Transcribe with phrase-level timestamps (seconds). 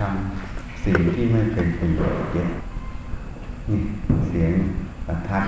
[0.00, 2.50] ทำสิ่งที่ไม่เป็นประโยชน์เยอะ
[3.68, 3.80] นี่
[4.28, 4.52] เสียง
[5.06, 5.44] ประทัด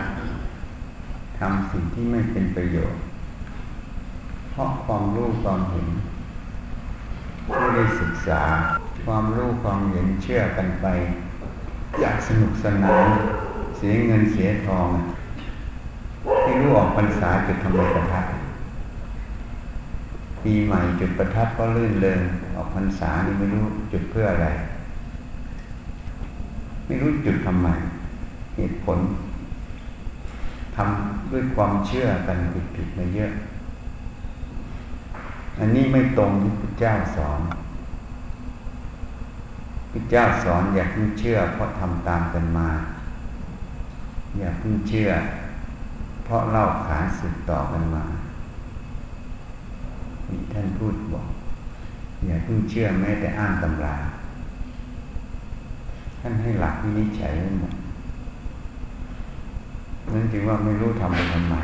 [1.38, 3.00] ทำสิ่งที่ไม่เป็นประโยชน์
[4.50, 5.88] เพราะความรู้ความเห็น
[7.46, 8.42] ไม่ได้ศึกษา
[9.04, 10.86] ความรู้ความเห็นเชื่อกันไป
[12.00, 13.06] อยากสนุกสนาน
[13.76, 14.88] เสียเงินเสียทอง
[16.42, 18.24] ไม่รู้ออกพรรษาจุดทำไมประทัด
[20.46, 22.20] ปีใหม่จุดประทัดก็ลื่นเริง
[22.54, 24.48] ออกพรรษานี่ไม่รู้จุดเพื่ออะไร
[26.86, 27.68] ไม่รู้จุดทำไม
[28.56, 28.98] เหตุผล
[30.76, 32.38] ทำด้วยความเชื่อกัน
[32.74, 33.30] ผิดๆมาเยอะ
[35.58, 37.40] อันนี้ไม่ตรงที่พระเจ้าสอน
[39.92, 42.68] พระเจ้าสอนอย่าเพิ่งเชื่อ เพราะทำตามกันมา
[44.38, 45.10] อย่าเพิ่งเชื่อ
[46.24, 48.04] เพราะเล่าขานสืบต่อกันมา
[50.56, 51.26] ท่านพูดบอก
[52.26, 53.96] อย่าเพิ่งเชื่อแม้แต่อ้างตำรา
[56.20, 57.74] ท่านให้หลักวินิจฉัยหมด
[60.12, 61.54] นั่นจึงว่าไม่รู้ทำไปทำไม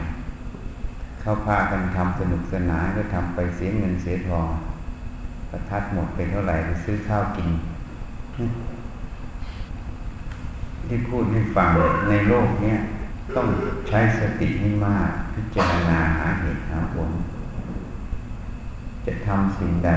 [1.20, 4.48] เขาพากันทำสนุกสนานก็ทำไปเสียเงินเสียทอง
[5.50, 7.48] ประทัดหมดไปเท่าไหร่ไปซื้อข้าวกิน
[10.86, 11.68] ที่พูดให้ฟัง
[12.08, 12.78] ในโลกเนี้ย
[13.36, 13.46] ต้อง
[13.88, 17.10] ใช้สติให้มาก พิจารณาหาเหตุหาผล
[19.06, 19.90] จะทำสิ่งใด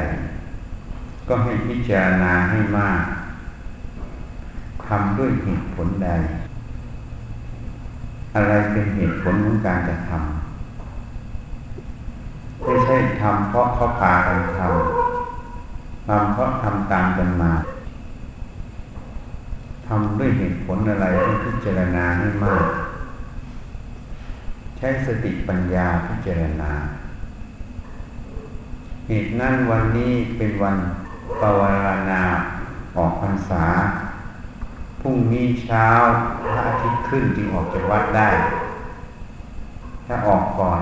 [1.27, 3.01] ก็ให้พิจารณาให้มาก
[4.87, 6.09] ทำด้วยเหตุผลใด
[8.35, 10.19] อะไรเป็นเหตุผลของการจะทำ
[12.61, 17.51] ไม่ใช่ทำเพราะเขาพากันทำทำเพราะทำตามกันมา
[19.87, 22.65] ทำด้วยเหตุผลอะไรต้องพิจารณาให้มาก
[24.77, 26.71] ใช้สติปัญญาพิจารณา
[29.09, 30.77] เหตุนั้นวันนี้เป็นวัน
[31.41, 32.23] ปวารณา
[32.97, 33.65] ออกพรรษา
[35.01, 35.87] พรุ่งนี้เช้า
[36.51, 38.29] พระอาทิตย์ขึ้นจึงออกจากวัดได้
[40.05, 40.81] ถ้าออกก่อน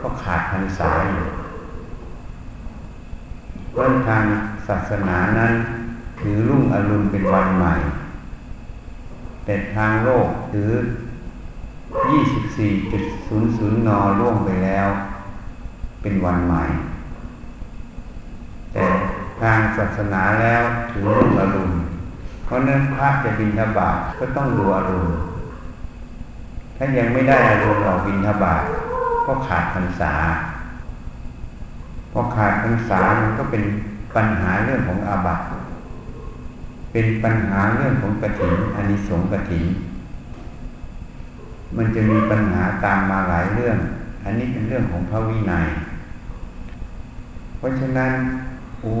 [0.00, 1.26] ก็ขาดพรรษาอยู่
[3.74, 4.24] เรื่องทาง
[4.68, 5.52] ศาสนานั้น
[6.20, 7.74] ถือรุ่งอรุณเป็นวันใหม่
[9.44, 10.70] แต่ทางโลกถือ
[12.08, 14.88] 24.00 น ล่วงไปแล้ว
[16.02, 16.64] เป็นวันใหม่
[18.72, 18.84] แต่
[19.40, 21.72] ทางศาสนาแล้วถือรุ่งอรุณ
[22.44, 25.08] เพราะนั้นพระจะบินทบาทก็ต้องดูอารุณ
[26.76, 28.62] ถ้ายังไม่ได้อารุณออกบินทบาท
[29.26, 30.12] ก็ขาดพรรษา
[32.12, 33.62] พอขาดพรรษามันก็เป็น
[34.16, 35.44] ปัญหาเรื่องของอาบัติ
[36.92, 39.64] เป็นปัญหาเรื่องของกถินอานิสงส์กถิน
[41.76, 43.76] มันจะมีปัญหาตามมาหลายเรื่อง
[44.24, 45.68] อันนี้เป็นเรื่องของพระวินัย
[47.58, 48.12] เพราะฉะนั้น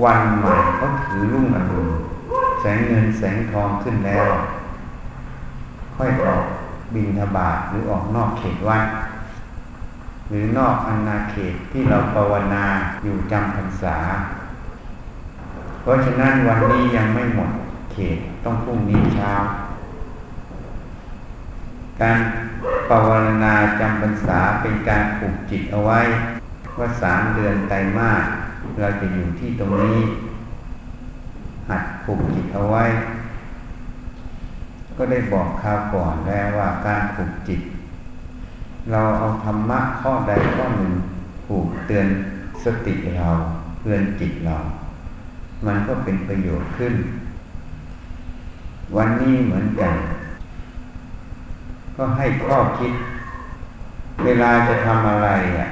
[0.04, 1.88] วันใหม่เขาถือรุ่งอรุณ
[2.60, 4.28] แสงเงินแสงทองขึ้นแล้ว
[5.96, 6.44] ค่อยออก
[6.94, 8.84] บินทบาทหรือออกนอกเขตวัด
[10.28, 12.64] หรือนอกอาณาเขตที่เราภาวนา
[13.02, 13.96] อยู่จำพรรษา
[15.82, 17.50] เพราะฉะนั้นวันนี้ยังไม่หมด
[17.92, 19.32] เขตต้องพรุ่งนี้เช้า
[22.00, 22.18] การ
[22.88, 23.10] ภาว
[23.42, 26.00] นาจำพรรษาเป็นการปลุกจิตเอาไว้
[26.78, 28.24] ว่าสามเดือนไตรมาส
[28.80, 29.98] เราจะอยู่ที่ตรงนี้
[31.68, 32.84] หัดปลุกจิตเอาไว้
[34.96, 37.60] ก็ได้บอกคราวก่อนแล้วว่าการปลุกจิต
[38.90, 40.92] เราเอาธรรมะข้อใดข้อหนึ่ง
[41.46, 42.06] ผูกเตือน
[42.64, 43.28] สติเรา
[43.82, 44.56] เตือนจิตเรา
[45.66, 46.94] มันก็เป็นประโยชน์ขึ้น
[48.96, 49.94] วันนี้เหมือนกัน
[51.96, 52.92] ก็ให้ข้อคิด
[54.24, 55.28] เวลาจะทำอะไร
[55.58, 55.68] อะ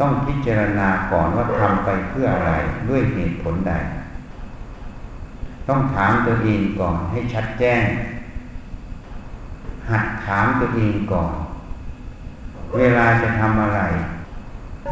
[0.00, 2.52] ต้องพิจารณาก่อนว่าทำไปเพื่ออะไร
[2.88, 3.72] ด้วยเหตุผลใด
[5.68, 7.82] ต้องถามตัวเองก่อนให้ชัดแจ้ง
[9.90, 11.30] หัดถามตัวเองก่อน
[12.76, 13.80] เวลาจะทำอะไร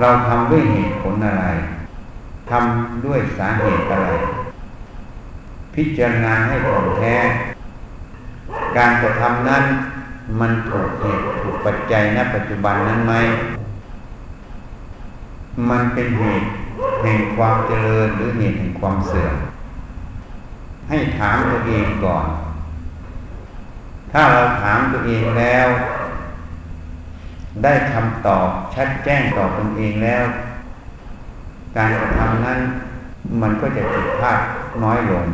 [0.01, 1.47] เราทำด้วยเหตุผลอะไร
[2.51, 4.09] ทำด้วยสาเหตุอะไร
[5.75, 7.17] พิจารณาให้ถ่องแท้
[8.77, 9.65] การกระทำนั้น
[10.41, 13.15] มันถูกเหตุถูกปัจจัยณปัจจุบันนั้นไหม
[15.71, 16.49] มันเป็นเหตุ
[17.03, 19.35] แห่งความเจริญหรือเหตุแห่งความเสื่อม
[20.89, 22.27] ให้ถามตัวเองก่อน
[24.13, 25.69] ถ้าเราถามตัวเองแล้ว
[27.63, 30.25] ได้คำตอบชัดแจ้งต่อตนเองแล้ว
[31.77, 32.61] การกระทำนั้น
[33.41, 34.41] มันก็จะผิดพลาด
[34.85, 35.27] น้อยลง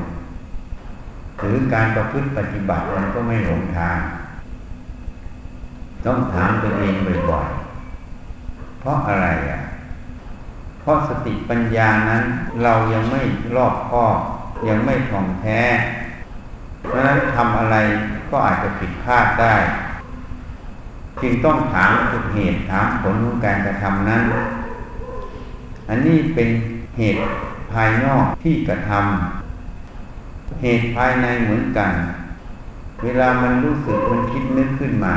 [1.38, 3.98] หรือการประพฤติปฏิบัติมันก็ไม่หลงทาง
[6.06, 6.94] ต้องถามตัวเอง
[7.30, 9.60] บ่อยๆเพราะอะไรอะ
[10.82, 12.22] เพราะสติปัญญานั้น
[12.62, 13.22] เรายังไม่
[13.56, 14.18] รอบคอบ
[14.68, 15.60] ยังไม่ท่องแท้
[16.82, 17.76] เพราะนั้นทำอะไร
[18.30, 19.54] ก็อาจจะผิดพลาดได้
[21.22, 24.22] จึงต้องถามถึงเหตุถามผลของการกระทำนั้น
[25.88, 26.48] อันนี้เป็น
[26.98, 27.20] เหตุ
[27.72, 31.90] ภายนอกที่กระทำเหตุภายในเหมือนกัน
[33.02, 35.16] เวลามันรู้สึกมันคิดนึกขึ้นมา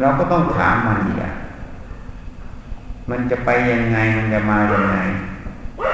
[0.00, 1.18] เราก็ต้องถามมันอีก
[3.10, 4.98] มันจะไปยังไงมันจะมายังไง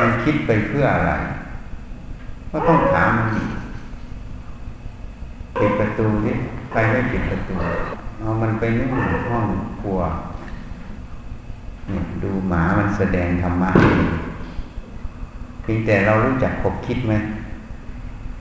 [0.00, 1.12] มันคิดไปเพื่ออะไร
[2.50, 3.44] ก็ต้องถามมันอี
[5.58, 6.34] ปิดประตูนี่
[6.72, 7.56] ไปไม่ปิดประตู
[8.18, 8.90] เอามันไปนู่น
[9.28, 9.46] ห้อง
[9.80, 9.98] ครัว
[11.86, 13.70] เนี่ยดูหมามันแสดงธรรมะ
[15.62, 17.14] เพียงแต่เรารู้จักคบคิดไหม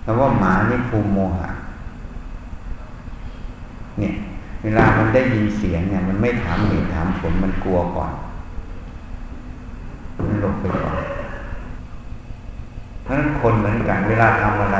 [0.03, 1.49] คำว่าหมานี่ภูมิโมหะ
[3.99, 4.13] เนี่ย
[4.63, 8.11] เวลามันได้ยินเสียงเนี่ย มันไม่ถามเหตุถามผลมันกลัวก่อน
[10.43, 10.95] ลบไปก่อน
[13.03, 14.77] เพราะนั้นคนเหมือนกันเวลาทำอะไร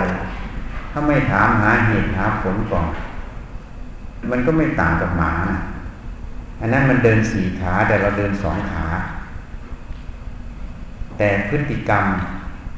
[0.92, 2.88] ถ้าไม่ถามหาเหตุหาผลก่อน
[4.32, 5.58] มันก็ไม่ต่างกับหมานะ
[6.60, 8.86] อันนั้นมันเดินสี่ขาแต่เราเดินสองขา
[11.18, 12.04] แต่พฤติกรรม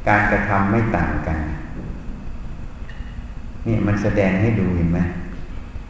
[0.08, 1.38] การกระทำไม่ต่างกัน
[3.68, 5.00] นี่มันแสดงให้ดูเห็นไหม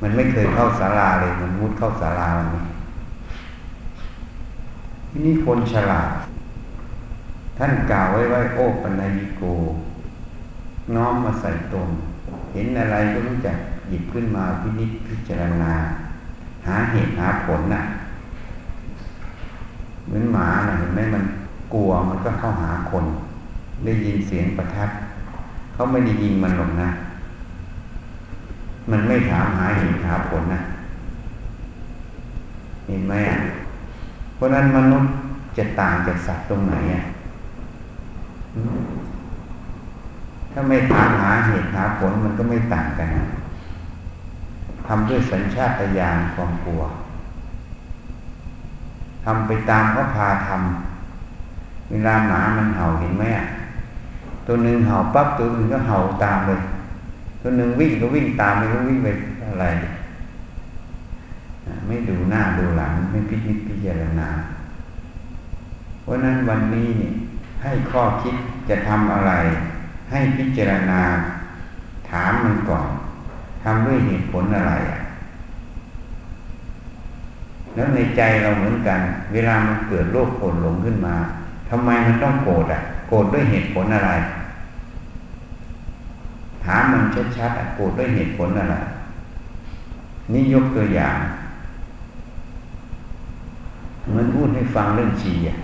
[0.02, 2.64] มันไม่เคยเข้าศาลาเลย มันมุดเข้าศาลาวันนี้
[5.26, 6.10] นี่คนฉลาด
[7.58, 9.44] ท่านกล่าวไว้ว่าโอปัญญิโก
[10.96, 11.90] น้อมมาใส่ตน
[12.54, 13.58] เห็นอะไรก็รู้จัก
[13.90, 15.74] หยิบขึ้นมาพินิจพิจารณา
[16.68, 17.84] หาเหตุหาผลน่ะ
[20.06, 21.24] เหมือนหมาน่ะเห็นไหมมัน
[21.74, 23.06] กลัวมันก็เข้าหาคน
[23.86, 24.90] ได้ยินเสียงประทัด
[25.74, 26.90] เขาไม่ได้ยิงมันหรอกนะ
[28.92, 30.62] มันไม่ถามหาเหตุหาผลนะ
[32.88, 33.38] เห็นไหมอะ
[34.36, 35.10] เพราะนั้นมนุษย์
[35.58, 37.04] จะต่างจากสัตว์ตรงไหนอะ
[40.52, 43.08] ถ้าไม่ถามหาเหตุหาผลมันก็ไม่ต่างกัน
[44.88, 46.82] ทำด้วยสัญชาตญาณความกลัว
[49.26, 53.46] ทำไปตามเขาพาทำเวลาหมามันเห่าเห็นไหมอะ
[54.48, 56.60] ตัวหนึ่งเห่าปั๊บตัวหนึ่งก็เห่าตามเลย
[57.42, 59.08] ตัวหนึ่งวิ่งก็วิ่งตามไม่รู้วิ่งไป
[59.48, 59.66] อะไร
[61.88, 64.28] ไม่ดูหน้าดูหลังไม่พิจิตพิจารณา
[66.02, 67.12] เพราะนั้นวันนี้นี่
[67.64, 68.36] ให้ข้อคิด
[68.70, 69.32] จะทำอะไร
[70.12, 71.02] ให้พิจารณา
[72.10, 72.88] ถามมันก่อน
[73.64, 75.00] ทำด้วยเหตุผลอะไรอะ
[77.76, 79.00] แล้วในใจเราเหมือนกัน
[79.34, 81.16] เวลามันเกิดโรคโกรธหลงขึ้นมา
[81.70, 84.12] ทำไมมันต้องโกรธอะ โกรธด้วยเหตุผลอะไร
[86.66, 87.04] ถามมัน
[87.38, 88.76] ชัดๆอะโกรธด้วยเหตุผลอะไร
[90.34, 91.18] นี่ยกตัวอย่าง
[94.16, 95.58] มันพูดให้ฟังเรื่องชีอะ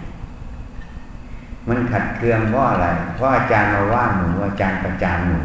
[1.69, 5.38] มันขัดเคืองเพราะอะไร เพราะอาจารย์มาว่าหนูอาจารย์ประจานหนู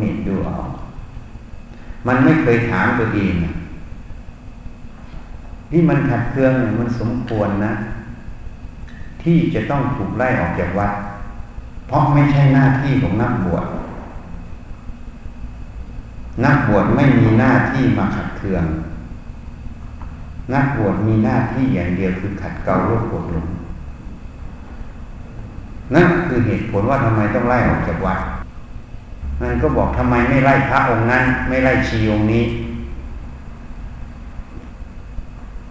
[0.00, 0.56] นี่ดูเอา
[2.06, 3.34] มันไม่เคยถามตัวเอง
[5.70, 7.72] ที่มันขัดเคืองมันสมควรนะ
[9.22, 10.92] ที่จะต้องถูกไล่ออกจากวัด
[11.88, 13.64] เพราะไม่ใช่หน้าที่ของนักบวช
[16.44, 18.64] นักบวชไม่มีหน้าที่มาขัดเคือง
[20.54, 23.46] นักบวชมีหน้าที่อย่างเดียวคือขัดเกลาโลกกดลง
[25.94, 28.20] นั่นคือเหตุผลว่าทำไมต้องไล่ออกจากวัด
[29.40, 32.44] มันก็บอกทำไมไม่ไล่พระองค์นั้น ไม่ไล่ชีองค์นี้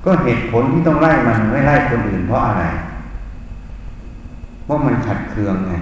[0.05, 2.63] ก็เหตุผลที่ต้องไล่มันไม่ไล่คนอื่นเพราะอะไร
[4.63, 5.73] เพราะมันขัดเคืองไง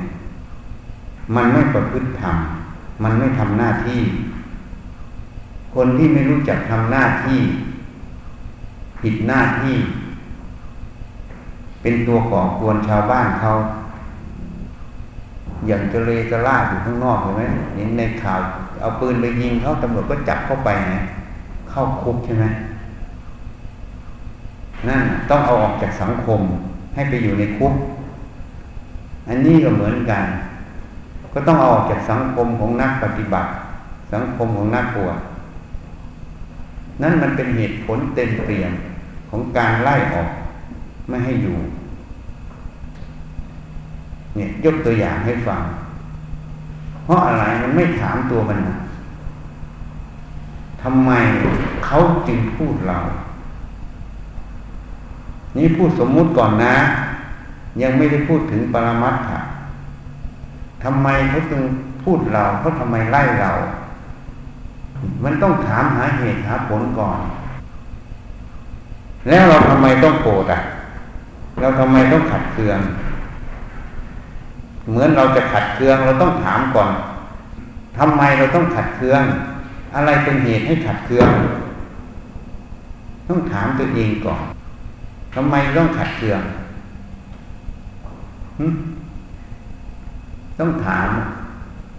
[1.36, 2.36] มันไม่ประพฤติธรรม
[3.04, 4.02] มันไม่ทำหน้าที่
[5.76, 7.40] คนที่ไม่รู้จักทำหน้าที่
[9.02, 9.76] ผิดหน้าที่
[11.82, 13.52] เป็นตัวก่อกวนชาวบ้านเขา
[15.68, 17.42] อย่างเจเลกระลาอยู่ข้างนอกเห็นไหม
[17.76, 18.40] เห็นในข่าว
[18.82, 20.96] เอาปืนไปยิงเขาตำรวจก็จับเข้าไปไง
[21.70, 22.46] เข้าคุกใช่ไหม
[24.88, 26.40] นั่นต้องเอาออกจากสังคม
[26.94, 27.74] ให้ไปอยู่ในคุก
[29.28, 30.24] อันนี้ก็เหมือนกัน
[31.34, 33.50] ก็ต้องเอาออกจากสังคมของนักปฏิบัติ
[34.14, 35.18] สังคมของนักปวด
[37.02, 38.72] นั่นมันเป็นเหตุผลเต็มเปี่ยน
[39.30, 40.30] ของการไล่ออก
[41.10, 41.58] ไม่ให้อยู่
[44.36, 45.62] เนี่ยยกตัวอย่างให้ฟัง
[47.04, 48.76] เพราะอะไรมันไม่ถามตัวมันนะ
[50.82, 51.12] ทำไม
[51.86, 51.98] เขา
[52.28, 52.98] จึงพูดเรา
[55.58, 56.76] นี่พูดสมมุติก่อนนะ
[57.82, 59.40] ยังไม่ได้พูดถึงปรมัตถะ
[60.84, 61.62] ทำไมเขาจึง
[62.04, 63.52] พูดเราเขาทำไมไล่เรา
[65.24, 67.20] มันต้องถามหาเหตุหาผลก่อน
[69.30, 70.60] แล้วเราทำไมต้องโกรธอะ
[71.60, 72.80] เราทำไมต้องขัดเคือง
[74.90, 76.92] เหมือนเราจะขัดเคืองเราต้องถามก่อน
[77.98, 79.22] ทำไมเราต้องขัดเคือง
[79.96, 81.30] อะไรเป็นเหตุให้ขัดเคือง
[83.30, 84.44] ต้องถามตัวเองก่อน
[85.36, 86.42] ทำไมต้องขัดเคือง
[90.60, 91.10] ต้องถาม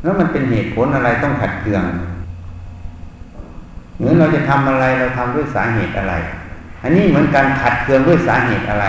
[0.02, 1.82] แล้วมันเป็นเหตุผลอะไรต้องขัดเคือง
[3.96, 6.14] เหมือนเราจะทำอะไรเราทำด้วยสาเหตุอะไร
[6.82, 8.86] อันนี้เหมือนการขัดเคืองด้วยสาเหตุอะไร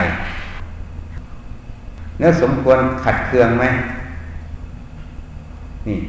[2.23, 3.65] แล้วสมควรขัดเคืองไหม
[5.87, 5.99] นี่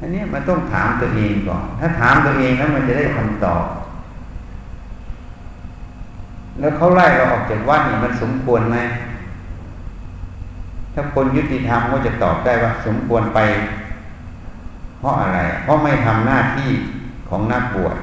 [0.00, 3.64] อันนี้มันต้องถามตัวเองก่อน ถ้าถามตัวเองแล้วมันจะได้คำตอบ
[6.58, 8.78] แล้วเขาไล่เราออกจากวัดนี่มันสมควรไหม
[10.94, 13.38] ถ้าคนยุติธรรมก็จะตอบได้ว่า สมควรไป
[14.98, 16.70] เพราะอะไร เพราะไม่ทำหน้าที่
[17.28, 17.96] ของนักบวช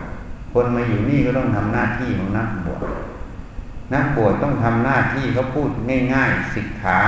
[0.53, 2.81] คนมาอยู่นี่ก็ต้องทำหน้าที่ของนักบวช
[3.93, 5.69] นักบวชต้องทำหน้าที่เขาพูด
[6.13, 6.99] ง่าย ๆ สิกขา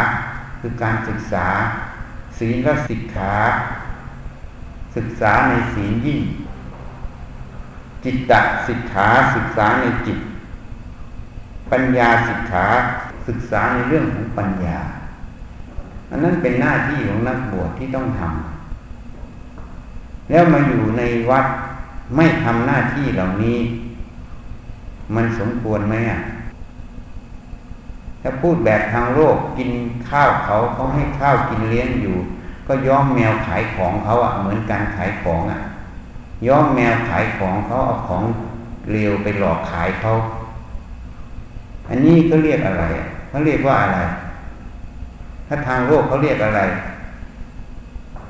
[0.60, 1.48] คือการศึกษา
[2.38, 3.34] ศีลและสิกขา
[4.96, 6.22] ศึกษาในศีลยิ่ง
[8.04, 8.34] จิตต
[8.68, 10.20] สิกขาศึกษาในจิต
[11.72, 12.66] ปัญญาสิกขา
[13.28, 14.80] ศึกษาในเรื่องของปัญญา
[16.10, 21.46] อันนั้นเป็นหน้าที่ของนักบวชที่ต้องทำแล้วมาอยู่ในวัด
[22.16, 23.60] ไม่ทำหน้าที่เหล่านี้
[25.16, 26.20] มันสมควรไหมอะ
[28.28, 29.70] ถ้าพูดแบบทางโลกกิน
[30.10, 32.18] ข้าวเขาเขาให้ข้าวกินเลี้ยงอยู่
[32.68, 35.60] ก็ย้อมแมวขายของเขาอะเหมือนการขายของอะ
[36.48, 38.24] ย้อมแมวขายของเขาเอาของ
[38.92, 40.12] เร็วไปหลอกขายเขา
[41.90, 42.86] อันนี้เขาเรียกอะไร
[43.30, 44.00] เขาเรียกว่าอะไร
[45.48, 46.62] ถ้าทางโลกเขาเรียกอะไร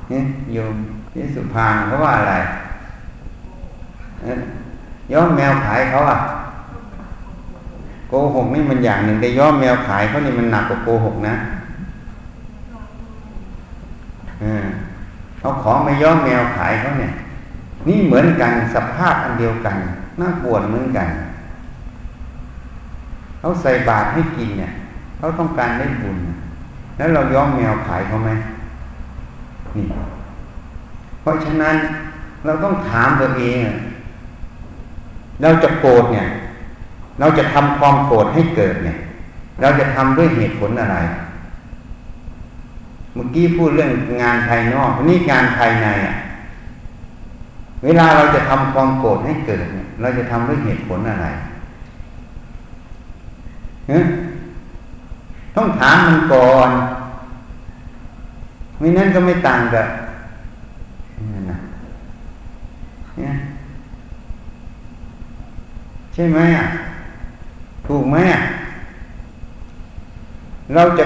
[0.09, 0.23] เนี่ย
[0.53, 0.75] โยม
[1.11, 2.35] ที่สุพางเขาว่าอะไร
[5.13, 6.17] ย้อมแมวขายเขาอะ
[8.07, 11.35] โกหกนี่มันอย่างหนึ่งแต่ย้อมแมวขายเขานี่มันหนักกว่าโกหกนะ
[15.39, 17.13] เอาของมาย้อมแมวขายเขาเนี่ย
[17.87, 19.75] นี่เหมือนกันสภาพอันเดียวกัน
[20.19, 21.07] น่าปวดเหมือนกัน
[23.39, 24.71] เขาใส่บาตรให้กินเนี่ย
[25.17, 26.17] เขาต้องการได้บุญ
[26.97, 28.29] แล้วเราย้อมแมวขายเขาไหม
[29.75, 29.85] นี่
[31.21, 31.75] เพราะฉะนั้น
[32.45, 33.65] เราต้องถามตัวเอง
[35.41, 36.27] เราจะโกรธเนี่ย
[37.19, 38.97] เราจะทำความโกรธให้เกิดเนี่ย
[39.61, 40.97] เราจะทำด้วยเหตุผลอะไร
[43.13, 43.91] เมื่อกี้พูดเรื่อง
[44.21, 46.15] งานภายนอกนี่งานภายในอะ
[47.83, 51.27] เวลาเราจะทำความโกรธให้เกิดเนี่ย เราจะทำด้วยเหตุผลอะไร
[53.87, 53.99] เฮ้
[55.55, 56.69] ต้องถามมันก่อน
[58.79, 59.87] ไม่นั้นก็ไม่ต่างกับ
[61.19, 61.57] นี่นะ
[66.13, 66.65] ใช่ไหมอะ
[67.87, 68.17] ถูกไหม
[70.73, 71.05] เราจะ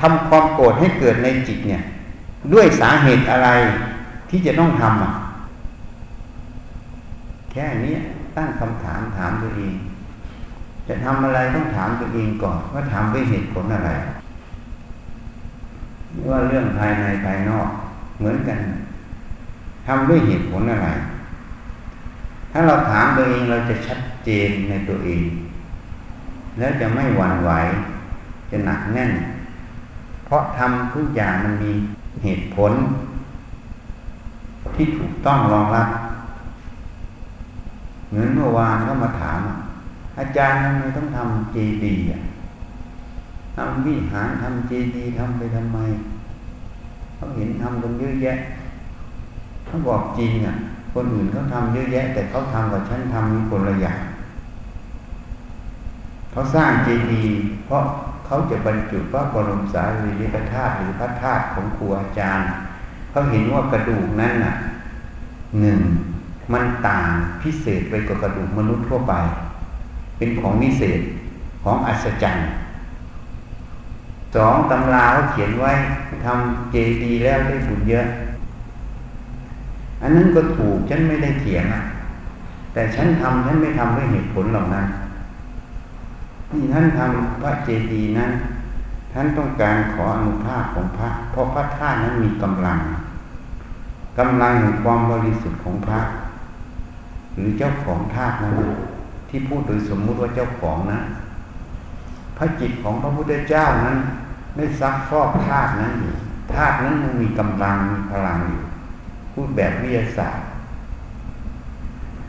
[0.00, 1.82] ทำความโกรธให้เกิดในจิตเนี่ย
[2.52, 3.48] ด้วยสาเหตุอะไร
[4.30, 5.12] ที่จะต้องทำอะ
[7.52, 7.94] แค่นี้
[8.36, 9.74] ตั้งคำถามถามตัวเอง
[10.88, 13.90] จะทำอะไรต้องถามตัวเองก่อนว่าทำด้วยเหตุผลอะไร
[16.30, 17.68] ว่าเรื่องภายในภายนอก
[18.18, 18.58] เหมือนกัน
[19.86, 20.88] ทำด้วยเหตุผลอะไร
[22.52, 25.22] ถ้าเราถามตัวเองเราจะชัดเจนในตัวเอง
[26.60, 27.50] แล้วจะไม่หวั่นไหว
[28.50, 29.12] จะหนักแน่น
[30.26, 31.70] เพราะทำทุกอย่างมันมี
[32.22, 32.72] เหตุผล
[34.74, 35.88] ที่ถูกต้องรองรับ
[38.08, 39.38] เหมือนเมื่อวานเขามาถาม
[40.18, 42.04] อาจารย์ทำไมต้องทำเจดีย์
[43.56, 45.78] ทำวิหารทำเจดีย์ทำไปทำไม
[47.16, 48.36] เขาเห็นทำกันเยอะแยะ
[49.66, 50.54] เขาบอกจริงอะ
[50.94, 54.00] คนอื่นเขาทำเยอะแยะ แต่เขาทำกับฉันทำมีคนละอย่าง
[56.30, 57.82] เขาสร้างเจดีย์เพราะ
[58.26, 62.48] เขาจะบรรจุพระบรมสารีริกธาตุหรือพระธาตุของครูอาจารย์
[63.10, 64.54] เขาเห็นว่ากระดูกนั้นน่ะ
[65.60, 65.80] หนึ่ง
[66.52, 67.06] มันต่าง
[67.42, 69.14] พิเศษไปกว่ากระดูกมนุษย์ทั่วไป
[70.16, 71.00] เป็นของวิเศษ
[71.64, 72.48] ของอัศจรรย์
[74.34, 75.72] สองตำราเขาเขียนไว้
[76.24, 78.06] ทำเจดีย์แล้วได้บุญเยอะ
[80.02, 81.82] อันนั้นก็ถูกฉันไม่ได้เถียงอะ
[82.72, 84.86] แต่ฉันทำฉันไม่ทำด้วยเหตุผลเหล่านั้น
[86.50, 88.32] ที่ท่านทำพระเจดีย์นั้น
[89.12, 92.78] ท่านต้องการขออนุภาพของพระ เพราะพระธาตุนั้นมีกำลัง
[94.18, 96.00] กำลังแห่งความบริสุทธิ์ของพระ
[97.34, 98.54] หรือเจ้าของธาตุนั้น
[99.28, 101.00] ที่พูดโดยสมมุติว่าเจ้าของนะ
[102.36, 103.96] พระจิตของพระพุทธเจ้านั้น
[104.56, 106.12] ได้ซักฟอกธาตุนั้นอยู่
[106.52, 108.60] ธาตุนั้นมันมีกำลังมีพลังอยู่
[109.32, 110.46] พูดแบบวิทยาศาสตร์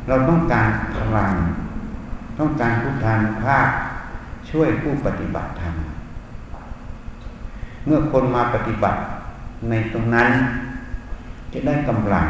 [0.08, 1.32] เราต้องการพลัง
[2.40, 3.68] ต้องการพุทธานุภาพ
[4.52, 5.76] ช่วยผู้ปฏิบัติธรรม
[7.86, 9.00] เมื่อคนมาปฏิบัติ
[9.70, 10.30] ในตรงนั้น
[11.54, 12.26] จะได้กำลัง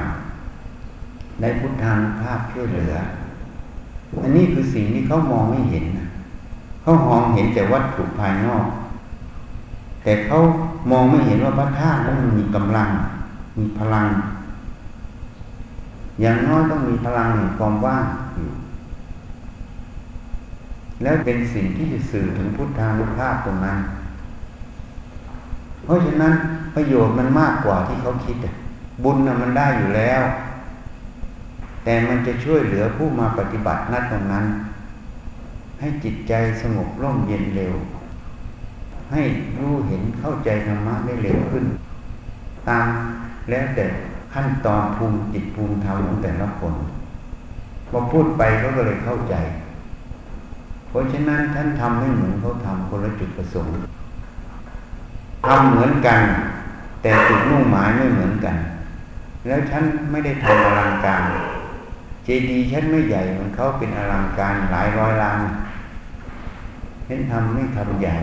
[1.42, 2.94] ได้พุทธานุภาพช่วยเหลือ
[4.24, 5.86] อันนี้คือสิ่งที่เขามองไม่เห็น
[6.82, 8.66] เขามองเห็นแต่วัตถุภายนอก
[10.04, 10.38] แต่เขา
[10.92, 12.90] มองไม่เห็นว่าพระธาตุนั้นมันมีกำลัง
[13.58, 14.08] มีพลัง
[16.22, 18.06] อย่างน้อยต้องมีพลังแห่งความว่าง
[21.03, 23.77] แล้วเป็นสิ่งที่จะสื่อถึงพุทธานุภาพตรงนั้น
[25.84, 26.34] เพราะฉะนั้น
[26.75, 28.38] ประโยชน์มันมากกว่าที่เขาคิด
[29.03, 30.22] บุญนะมันได้อยู่แล้ว
[31.84, 34.46] แต่มันจะช่วยเหลือผู้มาปฏิบัตินัดตรงนั้น
[35.79, 37.74] ให้จิตใจสงบร่มเย็นเร็ว
[39.12, 39.22] ให้
[39.60, 41.65] รู้เห็นเข้าใจธรรมะได้เร็วขึ้น
[42.70, 42.86] ตาม
[43.50, 43.86] แล้วแต่
[44.34, 46.74] ขั้นตอนภูมิจิตภูมิธรรมของแต่ละคน
[47.89, 49.36] พอพูดไปเขาก็เลยเข้าใจ
[50.91, 53.74] เพราะฉะนั้นท่านทำไม่เหมือนเขาทำคนละจุดประสงค์
[55.48, 56.19] ทำเหมือนกัน
[57.01, 58.55] แต่จุดมุ่งหมายไม่เหมือนกัน
[59.48, 61.24] แล้วฉันไม่ได้ทำอลังการ
[62.24, 65.39] เจดีย์ฉันไม่ใหญ่เหมือนเขาเป็นอลังการหลายร้อยล้าน
[67.07, 68.15] ฉันทำไม่ทำใหญ่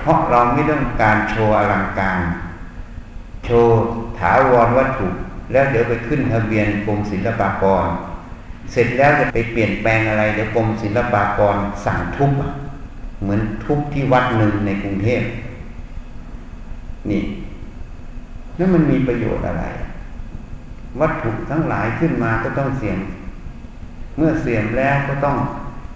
[0.00, 2.18] เพราะเราไม่ต้องการโชว์อลังการ
[3.44, 3.76] โชว์
[4.18, 5.08] ถาวรวัตถุ
[5.52, 7.86] แล้วเดี๋ยวไปขึ้นทะเบียนกรมศิลปากร
[8.72, 12.32] เสร็จแล้วจะไปเปลี่ยนแปลงอะไรเดี๋ยวกรมศิลปากรสั่งทุบ
[13.22, 15.22] เหมือนทุบที่วัดหนึ่งในกรุงเทพ
[17.10, 17.22] นี่
[18.56, 19.64] แล้วมันมีประโยชน์อะไร
[21.00, 22.98] วัตถุทั้งหลายขึ้นมาก็ต้องเสี่ยม
[24.16, 25.36] เมื่อเสี่ยมแล้วก็ต้อง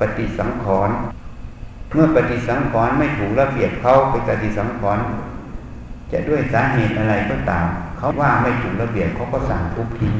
[0.00, 0.96] ปฏิสังขรณ์
[1.94, 5.04] เมื่อปฏิสังขรณ์ไม่ถูกระเบียบเขาไปปฏิสังขรณ์
[6.12, 7.66] จะด้วยสาเหตุอะไรก็ตาม
[7.98, 10.14] เขาว่าไม่ถูกระเบียบเขาก็สั่งทุบทิ้ง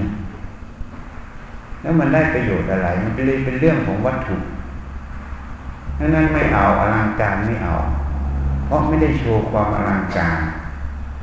[1.84, 4.36] แล้วมันได้ประโยชน์อะไร มันเลยเป็นเรื่องของวัตถุ
[5.98, 7.74] ดังนั้นไม่เอาอลังการไม่เอา
[8.66, 10.38] เพราะไม่ได้โชว์ความอลังการ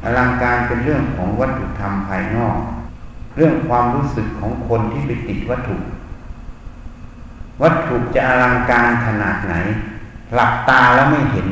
[0.03, 2.57] อลังการเป็นเรื่องของวัตถุธรรมภายนอก
[3.37, 5.75] เรื่องความรู้สึกของคนที่ไปติดวัตถุ
[7.61, 9.53] วัตถุจะอลังการขนาดไหน
[10.35, 11.47] หลับตาแล้วไม่เห็น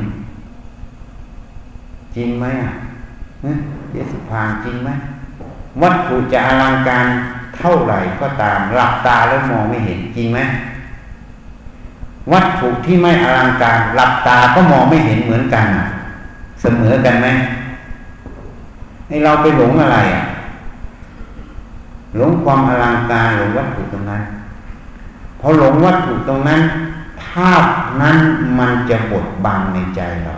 [2.16, 2.72] จริงไหมอะ
[3.92, 4.90] เยสุพานจริงไหม
[5.82, 7.06] วัตถุจะอลังการ
[7.60, 10.40] เท่าไหร่ก็ตามหลับตาแล้วมองไม่เห็นจริงไหม
[12.32, 15.66] วัตถุที่ไม่อลังการหลับตาก็มองไม่เห็นเหมือนกัน
[16.62, 17.28] เสมอกันไหม
[19.08, 20.24] ให้เราไปหลงอะไรอะ
[22.18, 24.22] หลงความอลังการหลงวัตถุตรงนั้น
[25.40, 26.62] พอหลงวัตถุตรงนั้น
[27.24, 27.64] ภาพ
[28.02, 28.18] นั้น
[28.60, 30.36] มันจะบดบังในใจเรา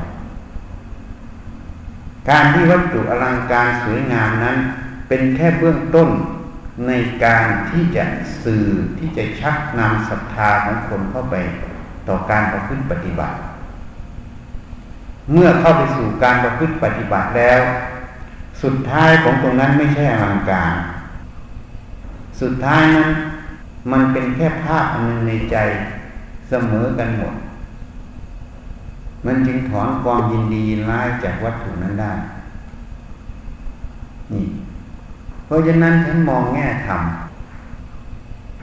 [2.29, 4.55] การที่วัตถุอลังการสวยงามนั้น
[5.07, 6.10] เป็นแค่เบื้องต้น
[6.88, 6.91] ใน
[7.23, 8.03] การที่จะ
[8.43, 8.65] สื่อ
[8.99, 11.36] ที่จะชักนำศรัทธาของคนเข้าไป
[12.07, 13.38] ต่อการประพฤติปฏิบัติ
[15.31, 17.62] เมื่อเข้าไปสู่การประพฤติปฏิบัติแล้ว
[18.63, 20.73] สุดท้ายของตรงนั้นไม่ใช่อลังการ
[22.41, 23.10] สุดท้ายนั้น
[23.91, 25.57] มันเป็นแค่ภาพอันนึงในใจ
[26.49, 27.34] เสมอกันหมด
[29.25, 32.13] มันจึงถอนความยินดียินร้ายจากวัตถุนั้นได้
[34.31, 34.45] นี่
[35.51, 37.01] ราะฉะนั้นฉันมองแง่ธรรม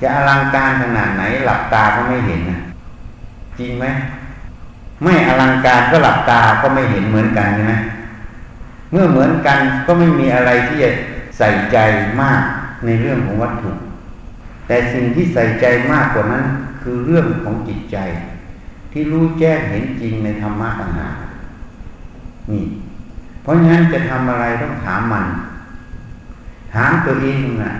[0.00, 2.60] จะอลังการขนาดไหน หลับตาก็ไม่เห็นนะ
[3.58, 3.86] จริงไหม
[5.02, 7.74] ไม่อลังการก็หลับตาก็ไม่เห็นเหมือนกันใช่ไหม
[8.90, 10.90] เมื่อเหมือนกันก็ไม่มีอะไรที่จะ
[11.38, 11.78] ใส่ใจ
[12.20, 12.40] มาก
[12.84, 13.70] ในเรื่องของวัตถุ
[14.66, 16.44] แต่สิ่งที่ใส่ใจมากกว่านั้น
[16.82, 17.96] คือเรื่องของจิตใจ
[18.92, 21.14] ที่รู้แจ้งเห็นจริงในธรรมะต่างหาก
[22.50, 22.64] นี่
[23.42, 25.24] เพราะงั้นจะทำอะไรต้องถามมัน
[26.74, 27.74] ถามตัวเองนะ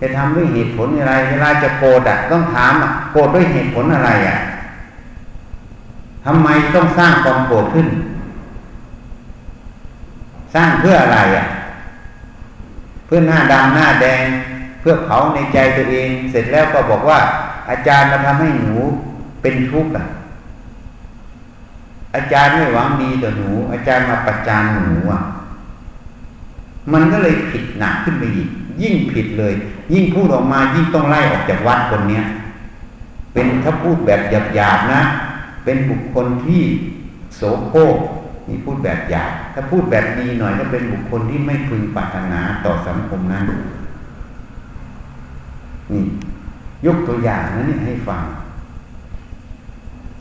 [0.00, 4.38] จะทำด้วยเหตุผลอะไร เวลาจะโกรธอะต้องถามอะโกรธด้วยเหตุผลอะไรอะ
[6.24, 7.88] ทำไมต้องสร้างความโกรธขึ้น
[10.54, 11.46] สร้างเพื่ออะไรอะ
[13.06, 14.24] เพื่อหน้าดำหน้าแดง
[14.80, 17.18] เพื่อเผาในใจตัวเอง เสร็จแล้วก็บอกว่า
[17.70, 18.74] อาจารย์มาทำให้หนู
[19.42, 20.04] เป็นทุกข์อะ
[22.14, 25.20] อาจารย์ไม่หวังดีต่อหนู อาจารย์มาประจานหนูอะ
[26.92, 28.48] มันก็เลยผิดหนักขึ้นไปอีก
[28.82, 29.54] ยิ่งผิดเลย
[29.92, 32.24] ยิ่งพูดออกมายิ่งต้องไล่ออกจากวัดคนเนี้ย
[33.32, 34.20] เป็นถ้าพูดแบบ
[34.54, 35.02] หยาบๆนะ
[35.64, 36.62] เป็นบุคคลที่
[37.36, 37.96] โสโครก
[38.48, 43.44] นี่พูดแบบหยาบถ้าพูดแบบดีหน่อยก็เป็นบุคคลที่ไม่พึงปรารถนาต่อสังคมนั้น
[45.92, 46.02] นี่
[46.86, 48.22] ยกตัวอย่างนั้นนี่ให้ฟัง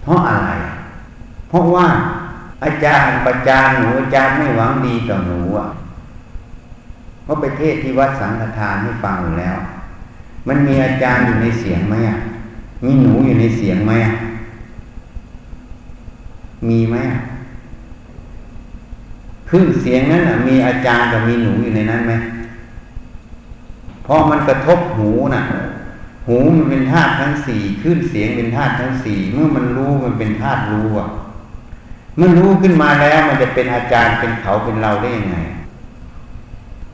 [0.03, 0.51] เพราะอะไร
[1.49, 1.87] เพราะว่า
[2.63, 5.67] อาจารย์ประจานหนูอาจารย์ไม่หวังดีต่อหนูอะ
[7.31, 9.57] เพราไปเทศที่วัดสังฆทานให้ฟังอยู่แล้ว
[10.47, 12.17] มันมีอาจารย์อยู่ในเสียงไหมอะ
[12.83, 14.13] มีหนูอยู่ในเสียงไหมอะ
[16.69, 17.19] มีไหมอะ
[19.49, 22.13] คลื่นเสียงนั้นมีอาจารย์กับมีหนูอยู่ในนั้นไหม
[24.03, 25.43] เพราะมันกระทบหูนะ่ะ
[26.27, 31.07] หูมันเป็นธาตุทั้งสี่คลื่นเสียงเป็นธาตุทั้งสี่เมื่อมันรู้มันเป็นธาตุรู้อะ
[32.17, 35.39] เมื่อรู้ขึ้นมาแล้วมันจะเป็นอาจารย์เป็นเขาเป็นเราได้ยังไง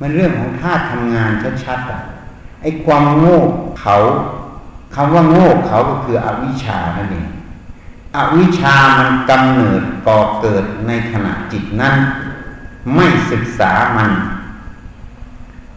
[0.02, 1.32] มันเรื่องของธาตุทำงาน
[1.64, 2.02] ชัดๆอะ
[2.62, 3.40] ไอ้ความโง่
[3.82, 3.98] เขา
[4.96, 7.28] คำว่าโง่เขาก็คืออวิชชานั่นเอง
[8.16, 11.96] อวิชามันกำเนิดก่อเกิดในขณะจิตนั้น
[12.96, 14.12] ไม่ศึกษามัน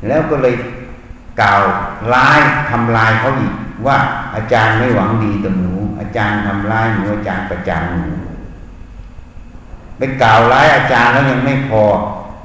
[0.07, 0.55] แล้วก็เลย
[1.41, 1.63] กล่าว
[2.13, 2.39] ร้าย
[2.71, 3.55] ทำลายเขาอีก
[3.87, 3.99] ว่า
[4.35, 8.13] อาจารย์ไม่หวังดีต่อหนู อาจารย์ทำร้ายหนูอาจารย์ประจานหนู
[9.99, 11.83] ไปกล่าวร้ายอาจารย์แล้วยังไม่พอ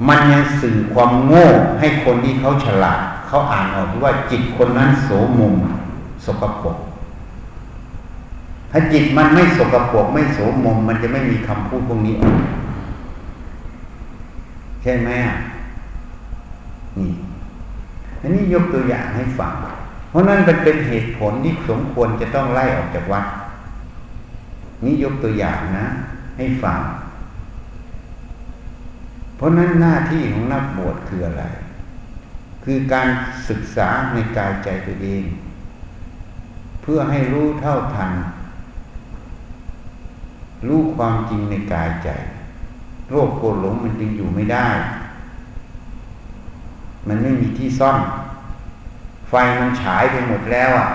[0.08, 1.46] มันยังสื่อความโง่
[1.80, 5.54] ให้คนที่เขาฉลาดเขาอ่านออกว่าจิตคนนั้นโสมม
[6.24, 6.78] สกปรก
[8.70, 12.38] ถ้าจิตมันไม่สกปรกไม่โสมมมันจะไม่มีคำพูดพวกนี้ออก
[14.82, 15.10] ใช่ไหม
[16.98, 17.10] นี่
[18.20, 19.52] อันนี้ยกตัวอย่างให้ฟัง
[20.10, 23.24] เพราะนั้นมันเป็นเหตุผลที่สมควรจะต้องไล่ออกจากวัด
[24.84, 25.86] นี่ยกตัวอย่างนะ
[26.36, 26.80] ให้ฟัง
[29.36, 31.44] เพราะนั้นหน้าที่ของนักบวชคืออะไร
[32.64, 33.08] คือการ
[33.48, 35.22] ศึกษาในกายใจตัวเอง
[36.82, 38.10] เพื่อให้รู้เท่าทัน
[40.68, 42.08] รู้ความจริงในกายใจ
[43.10, 44.68] โรคโกรธหลงมันจึงอยู่ไม่ได้
[47.08, 47.98] มันไม่มีที่ซ่อน
[49.28, 50.88] ไฟมันฉายไปหมดแล้วอะ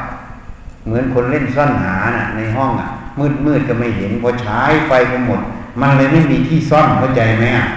[0.85, 5.41] เหมือนคนเล่นซ่อนหาน่ะ ในห้องอะ มืดมืดก็ไม่เห็นพอฉายไฟไปหมด
[5.81, 7.67] มันเลยไม่มีที่ซ่อนเข้าใจไหมอะ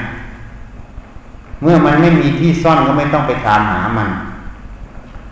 [1.63, 4.09] เมื่อมันไม่มีที่ซ่อนก็ไม่ต้องไปตามหามัน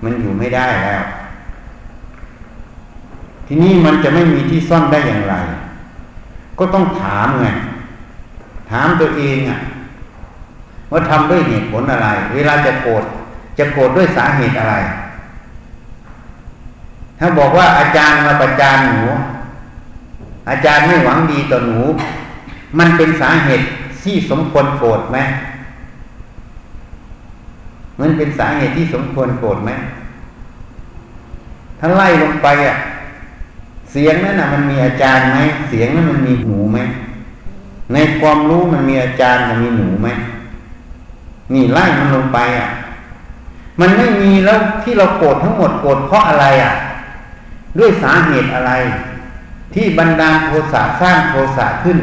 [0.05, 1.03] มันอยู่ไม่ได้แล้ว
[3.47, 5.35] ทีนี้มันจะไม่มีที่ซ่อนได้อย่างไร
[6.59, 7.47] ก็ต้องถามไง
[8.71, 9.61] ถามตัวเองอะ
[10.93, 13.03] ว่าทำด้วยเหตุผลอะไร เวลาจะโกรธ
[13.59, 14.75] จะโกรธด้วยสาเหตุอะไร
[17.19, 19.03] ถ้าบอกว่าอาจารย์มาประจานหนู
[20.51, 21.81] อาจารย์ไม่หวังดีต่อหนู
[22.79, 23.67] มันเป็นสาเหตุ
[24.03, 25.19] ที่สมควรโกรธไหม
[28.03, 29.71] มันเป็นสาเหตุที่สมควรโกรธไหม
[31.79, 32.77] ถ้าไล่ลงไปอะ
[33.91, 35.39] เสียงนั้นน่ะ มันมีอาจารย์ไหม
[35.69, 36.79] เสียงนั้นมันมีหูไหม
[37.93, 40.09] ในความรู้มันมีอาจารย์มันมีหนูไหม
[41.53, 42.69] นี่ไล่มันลงไปอะ
[43.81, 46.73] มันไม่มีแล้วที่เราโกรธทั้งหมดโกรธเพราะอะไรอะ
[47.79, 48.73] ด้วยสาเหตุอะไร
[49.75, 51.99] ที่บรรดาโทสะสร้างโทสะขึ้น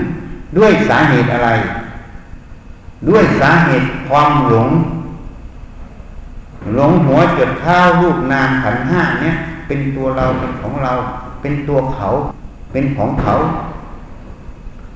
[0.58, 1.50] ด้วยสาเหตุอะไร
[3.10, 4.70] ด้วยสาเหตุความหลง
[6.76, 9.36] หลงหัวจดเท้ารูปนามขันห้าเนี่ย
[9.68, 10.94] เป็นตัวเราเป็นของเรา
[11.42, 12.08] เป็นตัวเขา
[12.72, 13.34] เป็นของเขา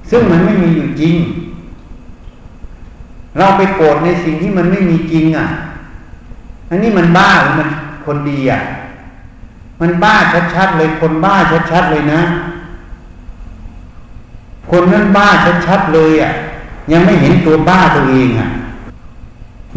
[0.09, 1.15] ซึ่งมันไม่มีอยู่จริง
[3.37, 5.47] เราไปโกรธในสิ่งที่มันไม่มีจริงอะ
[6.69, 7.69] อันนี้มันบ้าหรือมัน
[8.05, 8.59] คนดีอะ
[9.81, 10.15] มันบ้า
[10.55, 11.35] ชัดๆเลยคนบ้า
[11.71, 12.21] ชัดๆเลยนะ
[14.71, 15.27] คนนั้นบ้า
[15.67, 16.31] ชัดๆเลยอะ
[16.91, 18.47] ยังไม่เห็นตัวบ้าตัวเองอะ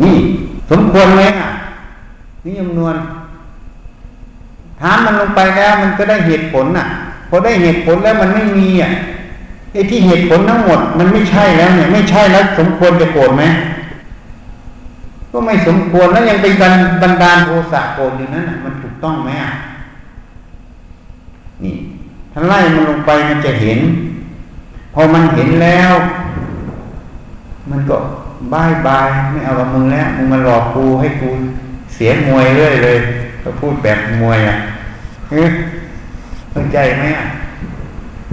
[0.02, 0.16] นี่
[0.70, 1.48] สมควรไหมอะ
[2.46, 2.94] นี่จำนวน
[4.80, 6.86] ถามมันลงไปแล้ว มันก็ได้เหตุผลน่ะ
[7.28, 8.92] พอได้เหตุผลแล้วมันไม่มีอะ
[9.72, 13.44] ไอ้ที่เหตุผลทั้งหมด มันไม่ใช่แล้วเนี่ย ไม่ใช่แล้วสมควรจะโกรธไหม
[15.32, 16.46] ก็ไม่สมควรแล้วยังไป
[17.02, 19.52] บันดาลโทสะโกรธอยู่นั้นมันถูกต้องไหมอะ
[21.64, 21.74] นี่
[22.32, 23.78] ถ้าไล่มันลงไปมันจะเห็น
[24.94, 25.92] พอมันเห็นแล้ว
[27.70, 27.96] มันก็
[28.52, 31.30] บายบายไม่เอากับมึงแล้วมึงมาหลอกกูให้กู
[31.96, 32.98] เสียมวยเรื่อยเลย
[33.42, 34.56] ก็พูดแบบมวยอะ
[35.30, 35.48] เฮ้ย
[36.50, 37.26] เข้าใจไหมอะ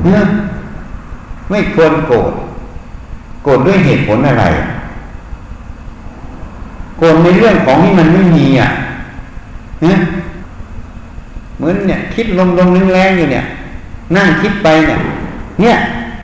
[0.04, 0.22] เนี่ย
[1.50, 2.32] ไม่ควรโกรธ
[3.44, 4.46] โกรธด้วยเหตุผลอะไร
[6.98, 8.70] โกรธในเรื่องของที่มันไม่มีอะ
[9.84, 9.98] เนี่ย
[11.58, 13.46] เหมือนเนี่ย คิดลมลมแรงๆอยู่เนี่ย
[14.16, 15.00] นั่งคิดไปเนี่ย
[15.62, 15.76] เนี่ย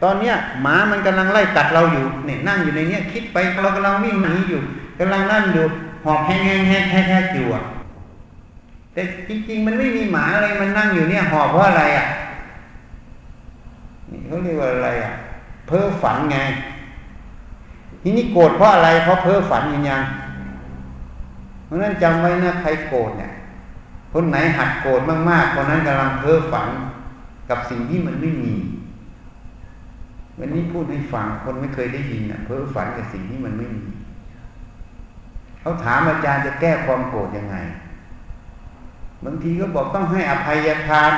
[0.03, 4.59] ตอนเนี้ยหมามันกำลังไล่กัดเราอยู่เนี่ยนั่งอยู่ในเนี้ยคิดไปเรากำลังวิ่งหนีอยู่
[4.99, 5.65] กำลังนั่งอยู่
[6.03, 7.63] หอบแห้งแห้งแห้งแห้งแห้งอยู่อะ
[8.93, 12.07] แต่จริง ๆ มันไม่มีหมาอะไรมันนั่งอยู่เนี่ย หอบเพราะอะไรอะ
[14.11, 15.11] นี่เขาเรียกว่าอะไรอะ
[15.67, 16.37] เพ้อฝันไง
[18.01, 20.03] ทีนี้โกรธเพราะอะไรเพราะเพ้อฝันอย่างยัง
[21.65, 23.31] เพราะนั้นจำไว้นะใครโกรธเนี่ย
[24.13, 26.69] คนไหนหัดโกรธมากๆคนนั้นกำลังเพ้อฝัน
[27.49, 28.53] กับสิ่งที่มันไม่มี
[30.39, 33.83] วันนี้พูดให้ฟังคนไม่เคยได้ยินอะ เพ้อฝันกับสิ่งที่มันไม่มี
[35.61, 37.57] เขาถามอาจารย์จะแก้ความโกรธยังไง
[39.25, 41.11] บางทีก็บอกต้องให้อภัยทาน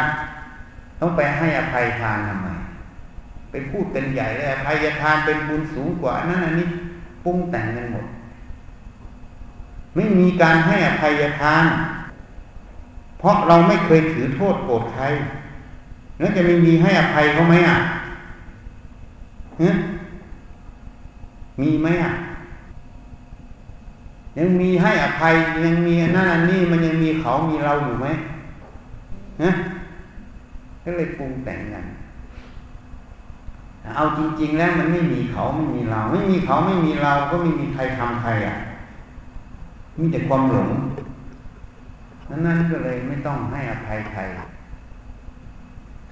[0.99, 2.47] ต้องไปให้อภัยทานทำไม
[3.51, 6.67] ไปพูดกันใหญ่เลยอภัยทานเป็นบุญสูงกว่านั้นอันนี้
[7.25, 8.05] ปรุงแต่งกันหมด
[9.95, 11.65] ไม่มีการให้อภัยทาน
[13.19, 15.03] เพราะเราไม่เคยถือโทษโกรธใคร
[16.19, 17.77] แล้วจะไม่มีให้อภัยเขาไหมอะ
[19.61, 19.71] ฮะ
[21.61, 22.11] มีไหมอะ
[24.37, 25.33] ยังมีให้อภัย
[25.65, 28.07] ยังมีนั่นนนี้มันยังมีเขามีเราอยู่ไหม
[29.41, 29.51] ฮะ
[30.83, 31.85] ก็เลยปรุงแต่งกัน
[33.95, 38.55] เอาจริง ๆ แล้วมันไม่มีเขาไม่มีเรา ไม่มีเขาไม่มีเราก็ไม่มีใครทำใครอะ
[39.97, 40.69] มีแต่ความหลง
[42.45, 44.21] นั้นก็เลยไม่ต้องให้อภัยใคร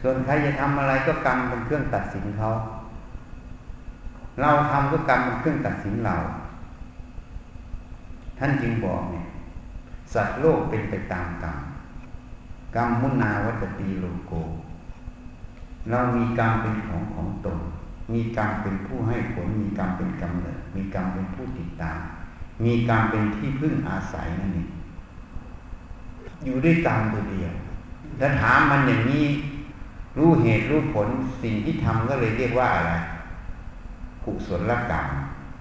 [0.01, 2.49] ส่วนใครจะทำอะไรก็กรรมเป็นเครื่องตัดสินเขา
[4.41, 6.15] เราทำก็กรรมเป็นเครื่องตัดสินเรา
[8.39, 9.25] ท่านจึงบอกเนี่ย
[10.13, 11.57] สัตว์โลกเป็นไปตามกรรม
[12.75, 14.33] กรรมมุนาวัตตีโลโก
[15.89, 17.59] เรามีกรรมเป็นของของตน
[18.13, 21.99] มีกรรมเป็นผู้ให้ผล มีกรรมเป็นกำเนิด มีกรรมเป็นผู้ติดตาม
[22.63, 24.69] มีกรรมเป็นที่พึ่งอาศัยนั่นเอง
[26.43, 27.53] อยู่ด้วยกรรมตัวเดียว
[28.19, 29.25] ถ้าถามมันอย่างนี้
[30.17, 31.07] รู้เหตุรู้ผล
[31.43, 32.91] สิ่งที่ทำก็เลยเรียกว่าอะไร
[34.23, 35.05] กุศลกรรม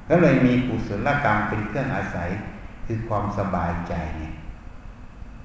[0.09, 2.29] ก็เลยมีกุศลกรรมเป็นเครื่องอาศัย
[2.91, 4.33] คือความสบายใจเนี่ย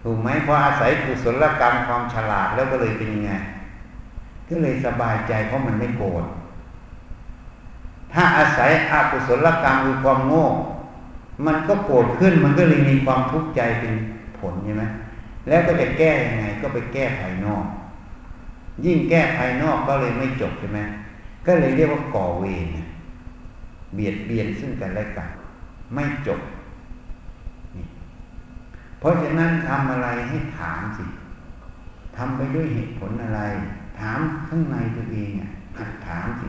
[0.03, 3.31] ถูกไหมพออาศัยกุศลกรรมความฉลาดแล้วก็เลยเป็นยังไง
[4.49, 6.23] ก็เลยสบายใจเพราะมันไม่โกรธ
[8.13, 10.45] ถ้าอาศัยอกุศลกรรมคือความโง่
[11.45, 13.93] มันก็โกรธขึ้นมันก็เลยมีความทุกข์ใจเป็น
[14.39, 14.83] ผลใช่ไหม
[15.47, 17.65] แล้วก็จะแก้ยังไงก็ไปแก้ภายนอก
[18.85, 20.79] ยิ่งแก้ภายนอกก็เลยไม่จบใช่ไหม
[21.45, 22.67] ก็เลยเรียกว่าก่อเวร
[23.93, 25.29] เบียดเบียนซึ่งกันและกัน
[25.93, 26.39] ไม่จบ
[29.03, 31.03] เพราะฉะนั้นทำอะไรให้ถามสิ
[32.15, 33.41] ทำไปด้วยเหตุผลอะไร
[33.99, 36.47] ถามข้างในตัวเองอะหัดถามสิ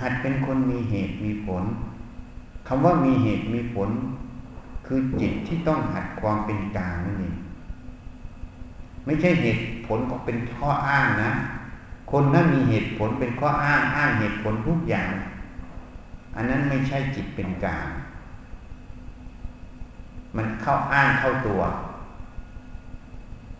[0.00, 1.64] หัดเป็นคนมีเหตุมีผล
[2.68, 3.90] คำว่ามีเหตุมีผล
[4.86, 7.36] คือจิตที่ต้องหัดความเป็นกลางนั่นเอง
[9.04, 11.30] ไม่ใช่เหตุผลก็เป็นข้ออ้างนะ
[12.12, 15.12] คนนั้นมีเหตุผลเป็นข้ออ้างอ้างเหตุผลทุกอย่าง
[16.36, 17.86] อันนั้นไม่ใช่จิตเป็นกลาง
[20.36, 21.60] มันเข้าอ้างเข้าตัว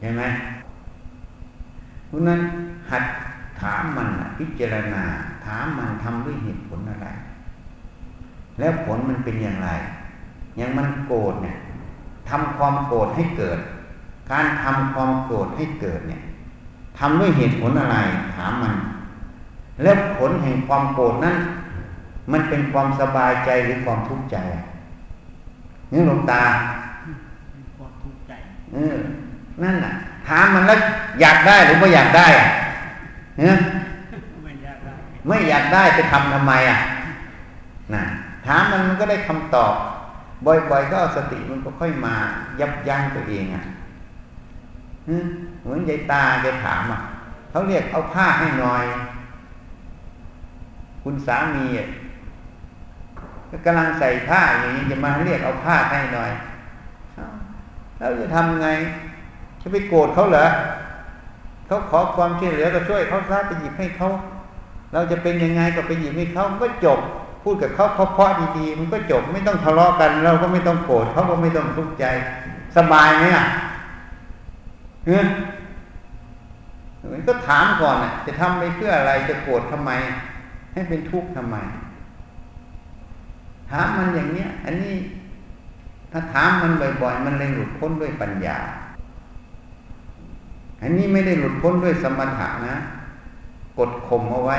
[0.01, 0.23] เห็นไหม
[2.07, 2.41] เพราะนั้น
[2.91, 3.05] หัด
[3.61, 4.09] ถามมัน
[4.39, 5.03] พิจารณา
[5.47, 7.09] ถามมันทำด้วยเหตุผลอะไร
[8.59, 9.69] แล้วผลมันเป็นอย่างไร
[10.57, 11.57] อย่างมันโกรธเนี่ย
[12.29, 13.59] ทำความโกรธให้เกิด
[14.31, 16.23] การทำความโกรธให้เกิดเนี่ย
[16.99, 17.97] ทำด้วยเหตุผลอะไร
[18.37, 18.75] ถามมัน
[19.83, 21.37] แล้วผลแห่งความโกรธนั้น
[22.33, 24.37] มันเป็นความสบายใจหรือความทุกข์ใจ
[25.95, 26.43] นี่หลวงตา
[27.77, 28.33] ความทุกข์ใจ
[28.75, 28.97] เออ
[29.63, 29.93] นั่นน่ะ
[30.29, 30.79] ถามมันแล้ว
[31.21, 32.49] อยากได้หรือไม่อยากได้อะ
[33.39, 33.57] เนี่ย
[34.43, 34.93] ไม่อยากได้
[35.29, 36.79] ไม่อยากได้จะทำทำไมอะ
[37.95, 38.03] น่ะ
[38.47, 39.75] ถามมันมันก็ได้คำตอบ
[40.47, 42.15] บ่อยๆก็สติมันก็ค่อยมา
[42.61, 43.65] ยับยั้งตัวเองอะ
[45.63, 47.01] เหมือนยายตาแกถามอะ
[47.51, 48.85] เขาเรียกเอาผ้าให้หน่อย
[51.03, 51.65] คุณสามี
[53.67, 56.33] กำลังใส่ผ้าอย่างนี้จะมาเรียกเอาผ้าให้หน่อย
[57.99, 58.69] แล้วจะทำไง
[59.63, 60.47] จะไปโกรธเขาเหรอ
[61.67, 64.09] เขาขอความช่วยเหลือก็ช่วยเขาซะไปหยิบให้เขา
[64.93, 67.01] เราจะเป็นยังไงก็ไปหยิบให้เขาก็จบ
[67.43, 72.05] พูดกับเขาเพราะๆดีๆมันก็จบไม่ต้องทะเลาะกัน เราก็ไม่ต้องโกรธเขาก็ไม่ต้องทุกข์ใจ
[72.77, 73.47] สบายไหมอะ
[75.07, 75.27] เฮ้ย
[77.29, 79.91] ก็ถามก่อนอะ จะทำไปเพื่ออะไรจะโกรธทำไม
[80.73, 84.95] ให้เป็นทุกข์ทำไมามมันอย่างเนี้ย อันนี้
[86.13, 88.59] ถ้าถามมันบ่อยๆ มันเลยหลุดพ้นด้วยปัญญา
[90.83, 92.77] อันนี้ไม่ได้หลุดพ้นด้วยสมถะนะ
[93.79, 94.59] กดข่มเอาไว้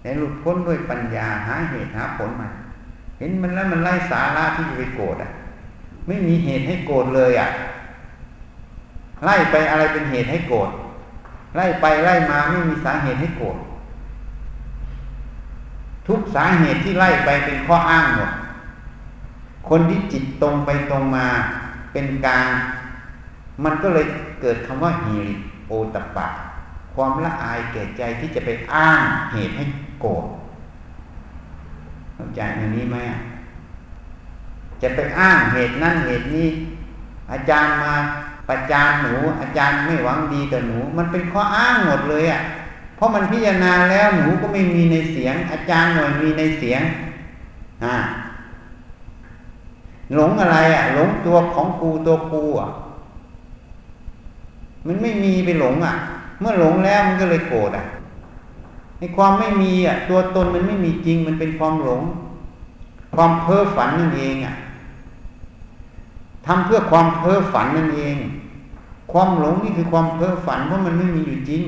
[0.00, 2.48] แต่หลุดพ้นด้วยปัญญาหาเหตุหาผลมา
[3.18, 5.30] เห็นมันแล้วมันไล่สาระที่จะไปโกรธอะ
[6.06, 7.48] ไม่มีเหตุให้โกรธเลยอะ
[9.24, 10.70] ไล่ไปอะไรเป็นเหตุให้โกรธ
[11.56, 13.56] ไล่ไปไล่มาไม่มีสาเหตุให้โกรธ
[16.06, 18.30] ทุกสาเหตุที่ไล่ไปเป็นข้ออ้างหมด
[19.68, 21.26] คนที่จิตตรงไปตรงมา
[21.92, 22.48] เป็นกลาง
[23.64, 24.06] มันก็เลย
[24.40, 25.34] เกิดคำว่าหิริ
[25.68, 26.26] โอตปะ
[26.94, 29.00] ความละอายแก่ใจที่จะไปอ้าง
[29.32, 29.64] เหตุให้
[30.00, 30.24] โกรธ
[32.14, 32.96] เข้าใจในนี้ไหม
[34.82, 36.48] จะไปอ้างเหตุนั้นเหตุนี้
[37.32, 37.94] อาจารย์มา
[38.48, 42.40] ประจานหนู อาจารย์ไม่หวังดีกับหนู มันเป็นข้ออ้างหมดเลยอะ่ะ
[43.00, 46.82] เพราะมันพิจารณาแล้วหนูก็ไม่มีในเสียง อาจารย์หน่อยมีในเสียง
[47.84, 47.96] อ่า
[50.14, 52.68] หลงอะไรอะ หลงตัวของกูตัวกูอะ
[54.86, 55.94] มันไม่มีไปหลงอะ
[56.40, 57.84] เมื่อหลงแล้วมันก็เลยโกรธอะ
[58.98, 62.02] ในความไม่มีอะ ตัวตนมันไม่มีจริง มันเป็นความหลง
[63.14, 64.54] ความเพ้อฝันนั่นเองอะ
[66.46, 68.16] ทำเพื่อความเพ้อฝันนั่นเอง
[69.12, 71.62] ความหลงนี่คือความเพ้อฝันเพราะมันไม่มีอยู่จริง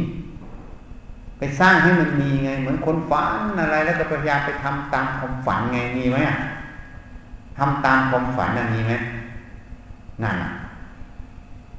[1.42, 6.36] ไปสร้างให้มันมีไง เหมือนคนฝันอะไร แล้วก็พยายามไปทำตามความฝันไงมีไหมอะ
[7.58, 8.92] ทำตามความฝันนั่นมีไหม
[10.22, 10.36] นั่น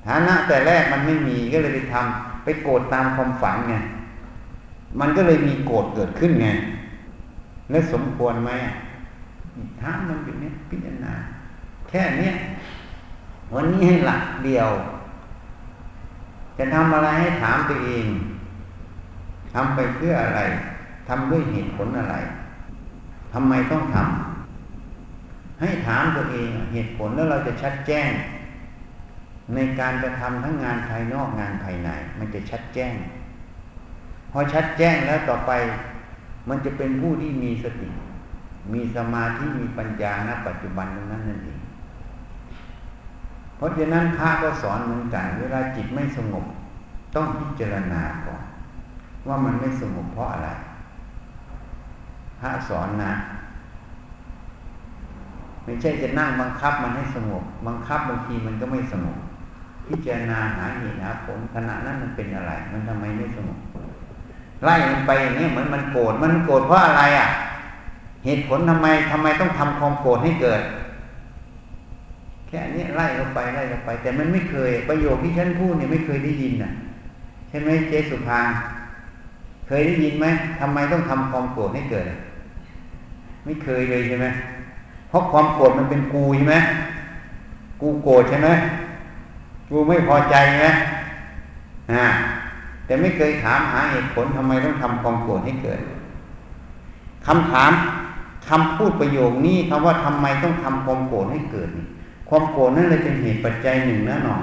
[0.05, 3.75] ฐานะแต่แรกมันไม่มีก็เลยไปทำไปโกรธตามความฝันไง
[4.99, 6.47] มันก็เลยมีโกรธเกิดขึ้นไง
[7.71, 8.51] และสมควรไหม
[9.81, 11.13] ถามมันอยู่เนี้พิจารณา
[11.89, 12.33] แค่เนี้ย
[13.53, 14.69] วันนี้ให้หลักเดียว
[16.57, 18.07] จะทำอะไรให้ถามตัวเอง
[19.53, 20.41] ทำไปเพื่ออะไร
[21.07, 22.15] ทำด้วยเหตุผลอะไร
[23.33, 28.11] ทำไมต้องทำให้ถามตัวเองเหตุผลแล้วเราจะชัดแจ้ง
[29.55, 31.89] ในการกระทำทั้งงานภายนอกงานภายใน
[32.19, 32.93] มันจะชัดแจ้ง
[34.31, 35.51] พอชัดแจ้งแล้วต่อไป
[36.49, 37.89] มันจะเป็นผู้ที่มีสติ
[38.73, 41.59] มีสมาธิมีปัญญาณปัจจุบันตรงนั้นนั่นเอง
[43.57, 46.45] เพราะฉะนั้นพระก็สอนเหมือนกัน เวลาจิตไม่สงบ
[47.15, 48.43] ต้องพิจารณาก่อน
[49.27, 50.49] ว่ามันไม่สงบเพราะอะไร
[52.39, 53.13] พระสอนนะ
[55.65, 59.17] ไม่ใช่จะนั่งบังคับมันให้สงบ บังคับบางทีมันก็ไม่สงบ
[59.87, 63.59] พิจารณาหาเหตุหาผลขณะนั้นมันเป็นอะไร มันทำไมไม่สงบ
[64.63, 67.27] ไล่มันไปอย่างนี้เหมือนมันโกรธ มันโกรธเพราะอะไรอะ
[68.25, 70.61] เหตุผลทำไมทำไมต้องทำความโกรธให้เกิด
[72.47, 76.71] แค่นี้ไล่เราไปไล่เราไป แต่มันไม่เคย ประโยคที่ฉันพูดเนี่ยไม่เคยได้ยินน่ะ
[77.49, 78.39] ใช่ไหมเจสุภา
[79.79, 80.27] ยได้ยินไหม
[80.59, 82.05] ทำไมต้องทำความโกรธให้เกิด
[83.45, 84.27] ไม่เคยเลยใช่ไหม
[85.09, 86.55] เพราะความโกรธมันเป็นกูใช่ไหม
[87.81, 88.49] กูโกรธใช่ไหม
[89.69, 90.67] กูไม่พอใจใช่ไหม
[91.91, 92.05] อ่า
[92.85, 95.79] แต่ไม่เคยถามหาเหตุผลทำไมต้องทำความโกรธให้เกิด
[97.27, 97.71] คำถาม
[98.49, 101.69] คำพูดประโยคนี้คำว่าทำไมต้องทำความโกรธให้เกิด
[102.29, 104.35] ความโกรธนั่นเลยเป็นเหตุปัจจัยหนึ่งนะหนอ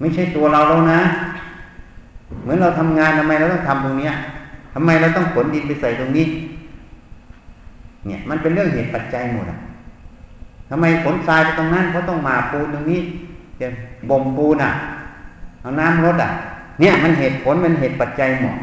[0.00, 1.00] ไม่ใช่ตัวเราแล้วนะ
[2.40, 4.14] เหมือนเราทำงานทำไมเราต้องทำตรงเนี้ย
[4.74, 6.26] ทำไมเราต้องขนดินไปใส่ตรงนี้
[8.06, 9.58] เนี่ย มันเป็นเรื่องเหตุปัจจัยหมดอะ
[10.70, 13.00] ทำไมขนทรายไปตรงนั้นเพราะต้องมาปูนตรงนี้
[13.60, 13.66] จะ
[14.10, 14.72] บ่มปูนอะ
[15.60, 16.30] เอาน้ำรดอะ
[16.80, 18.56] เนี่ยมันเหตุผลมันเหตุปัจจัยหมด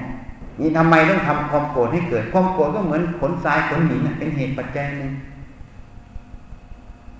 [0.59, 5.11] นี่ทำไมต้องทำความโกรธให้เกิดความโกรธก็เหมือนขนทรายขนหินเป็นเหตุปัจจัยหนึ่ง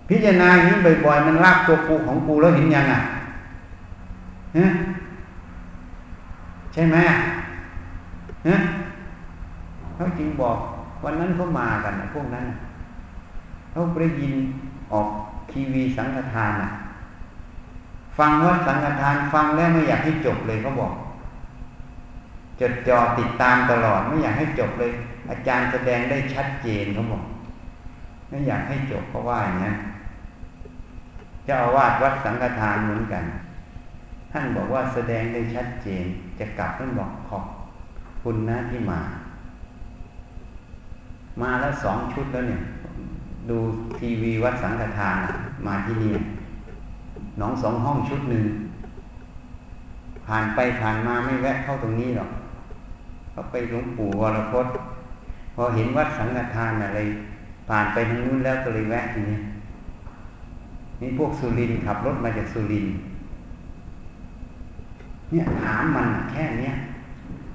[0.10, 3.02] พิจารณาอย่างนี้บ่อยๆ มันลากตัวกูของกูแล้วเห็นยังอะ
[4.58, 4.66] ฮะ
[6.80, 6.98] ช่ไหม
[8.48, 8.58] ฮะ
[9.96, 10.58] เขาจริงบอก
[11.04, 12.46] วันนั้นเขามากันนะพวกนั้น
[13.72, 14.34] เขาไปยิน
[14.92, 15.08] ออก
[15.52, 16.70] ทีวีสังฆทานอะ
[18.18, 20.94] ฟังว่าสังฆทานฟังแล้วไม่อยากให้จบเลยเขาบอก
[22.60, 24.92] จดจ่อติดตามตลอดไม่อยากให้จบเลย
[25.30, 27.24] อาจารย์แสดงได้ชัดเจนเขาบอก
[28.30, 29.72] ไม่อยากให้จบเพราะว่าอย่างนี้
[31.46, 33.24] เจ้าอาวาสวัดสังฆทานเหมือนกัน
[34.32, 36.06] ท่านบอกว่าแสดงได้ชัดเจน
[36.40, 37.44] จะกลับท่านบอกขอบ
[38.24, 39.00] คุณนะที่มา
[41.42, 42.62] มาแล้วสองชุดแล้วเนี่ย
[43.50, 43.58] ดู
[43.98, 45.18] ทีวีวัดสังฆทาน
[45.68, 46.14] มาที่นี่
[47.38, 48.44] หนองสองห้องชุดหนึ่ง
[50.28, 52.30] ผ่านไปผ่านมาไม่แวะเข้าตรงนี้หรอก
[53.32, 54.74] เขาไปหลวงปู่วรพจน์
[55.56, 57.00] พอเห็นวัดสังฆทานอะไร
[57.70, 59.38] ผ่านไปทางนู้นแล้วก็เลยแวะทีนี้
[61.02, 62.86] นี่พวกสุรินขับรถมาจากสุริน
[65.32, 66.74] เนี่ยถามมันแค่เนี้ย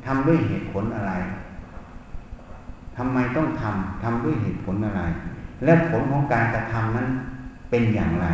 [0.05, 1.13] ทำด้วยเหตุผลอะไร
[2.97, 5.03] ทำไมต้องทำทำด้วยเหตุผลอะไร
[5.65, 7.09] และผลของการกระทำนั้น
[7.71, 8.27] เป็นอย่างไร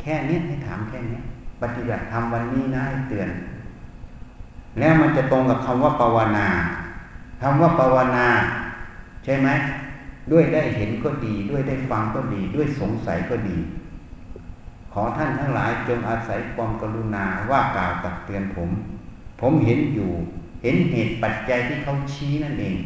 [0.00, 1.18] แค่นี้ให้ถามแค่นี้
[1.62, 3.28] ปฏิบัติทำวันนี้นะให้เตือน
[4.78, 6.48] แล้วมันจะตรงกับคำว่าภาวนา
[7.42, 8.26] คำว่าภาวนา
[9.24, 9.48] ใช่ไหม
[10.32, 13.56] ด้วยได้เห็นก็ดี ด้วยได้ฟังก็ดี ด้วยสงสัยก็ดี
[14.92, 18.70] ขอท่านทั้งหลายจงอาศัยความกรุณาว่ากล่าวตักเตือนผม
[19.40, 20.10] ผมเห็นอยู่
[20.62, 22.76] เห็นเหตุปัจจัยที่เขาชี้นั่นเอง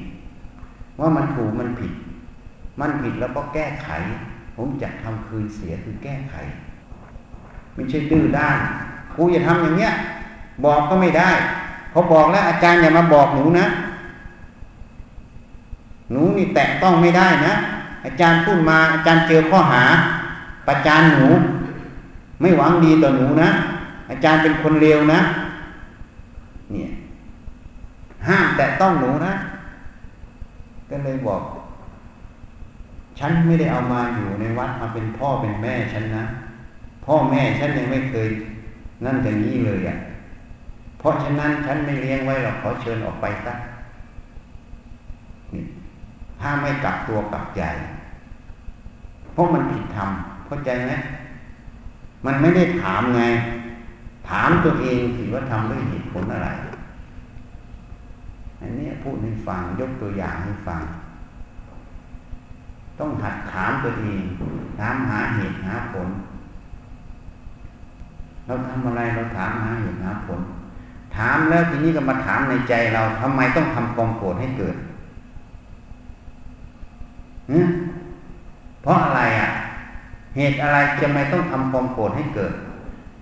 [1.00, 1.92] ว่ามันถูกมันผิด
[2.80, 3.88] มันผิดแล้วก็แก้ไข
[4.56, 6.34] ผมจะทำคืนเสียคือแก้ไข
[7.74, 8.58] ไม่ใช่ดื้อด้าน
[9.16, 9.92] กูอย่าทำอย่างเนี้ย
[10.64, 11.30] บอกก็ไม่ได้
[11.90, 13.66] เขาบอกแล้วอาจารย์อย่ามาบอกหนูนะ
[16.10, 17.54] หนูนี่แตะต้องไม่ได้นะ
[18.04, 19.84] อาจารย์พูดมาอาจารย์เจอข้อหา
[20.66, 21.28] ประจานหนู
[22.40, 23.50] ไม่หวังดีต่อหนูนะ
[24.10, 25.20] อาจารย์เป็นคนเลวนะ
[26.72, 26.90] เนี่ย
[28.28, 29.32] ห้ามแตะต้องหนูนะ
[30.90, 31.42] ก็เลยบอก
[33.18, 36.24] ฉันไม่ได้เอามาอยู่ในวัดมาเป็นพ่อเป็นแม่ฉันนะ
[37.04, 38.28] พ่อแม่ฉันยังไม่เคย
[39.04, 39.96] นั่นอย่างนี้เลยอะ
[40.98, 43.54] เพราะฉะนั้นฉันไม่เลี้ยงไว้หรอกขอเชิญออกไปซะ
[46.40, 47.62] ถ้าไม่กลับตัวกลับใจ
[49.32, 50.10] เพราะมันผิดธรรม
[50.46, 50.92] เข้าใจไหม
[52.24, 53.22] มันไม่ได้ถามไง
[54.28, 56.48] ถามตัวเองสิว่าทำด้วยเหตุผลอะไร
[58.60, 60.80] อันนี้พูดให้ฟังยกตัวอย่างให้ฟัง
[62.98, 64.22] ต้องหัดถามตัวเอง
[64.78, 66.08] ถามหาเหตุหาผล
[68.46, 70.40] เราทำอะไรเราถามหาเหตุหาผล
[71.16, 74.76] ถามแล้วทีนี้ก็มาถามในใจเราทำไมต้องทำความโกรธให้เกิด
[78.82, 79.50] เพราะอะไรอะ
[80.36, 82.52] เหตุอะไรจะไม่ต้องทำความโกรธให้เกิด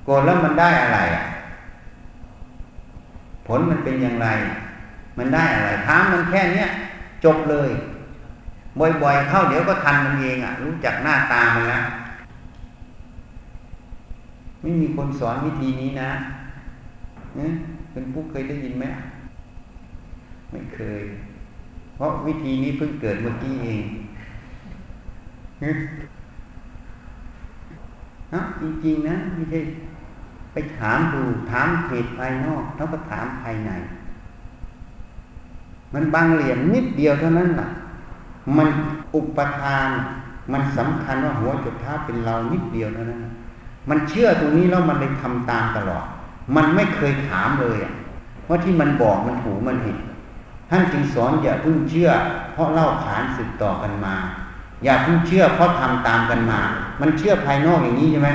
[0.05, 1.25] โกรธแล้วมันได้อะไรอะ
[3.47, 4.29] ผลมันเป็นอย่างไร
[5.19, 6.69] มันได้อะไรถามมันแค่เนี้ย
[7.25, 7.71] จบเลย
[9.03, 11.85] บ่อยๆเข้าเดี๋ยวก็ทันมันเองอะ รู้จักหน้าตามันแล้ว
[14.61, 16.11] ไม่มีคนสอนวิธีนี้นะ
[17.37, 17.53] เนี่ย
[17.93, 18.85] เป็นผู้เคยได้ยินไหม
[20.51, 21.03] ไม่เคย
[21.97, 23.83] เพราะวิธีนี้เพิ่งเกิดเมื่อกี้เอง
[28.35, 29.61] นะจริงๆนะไม่ใช่
[30.53, 33.71] ไปถามดูถามเหตุภายนอกแล้วก็ถามภายใน
[35.95, 37.69] มันบางเหลี่ยมนิดเดียวเท่านั้นแหละ
[38.57, 38.69] มัน
[39.15, 39.89] อุปทาน
[40.53, 43.21] มันสำคัญว่าหัวจุดท้าเป็นเรานิดเดียวเท่านั้น
[43.91, 46.05] มันเชื่อตรงนี้แล้วมันเลยทำตามตลอด
[46.57, 47.79] มันไม่เคยถามเลย
[48.49, 49.97] ว่าที่มันบอกมันถูมันผิด
[50.71, 52.11] ท่านจึงสอนอย่าเพิ่งเชื่อ
[52.53, 54.15] เพราะเล่าขานสืบต่อกันมา
[54.85, 56.61] อย่าเพิ่งเชื่อเพราะทำตามกันมา
[57.01, 58.31] มันเชื่อภายนอกอย่างนี้ใช่ไหม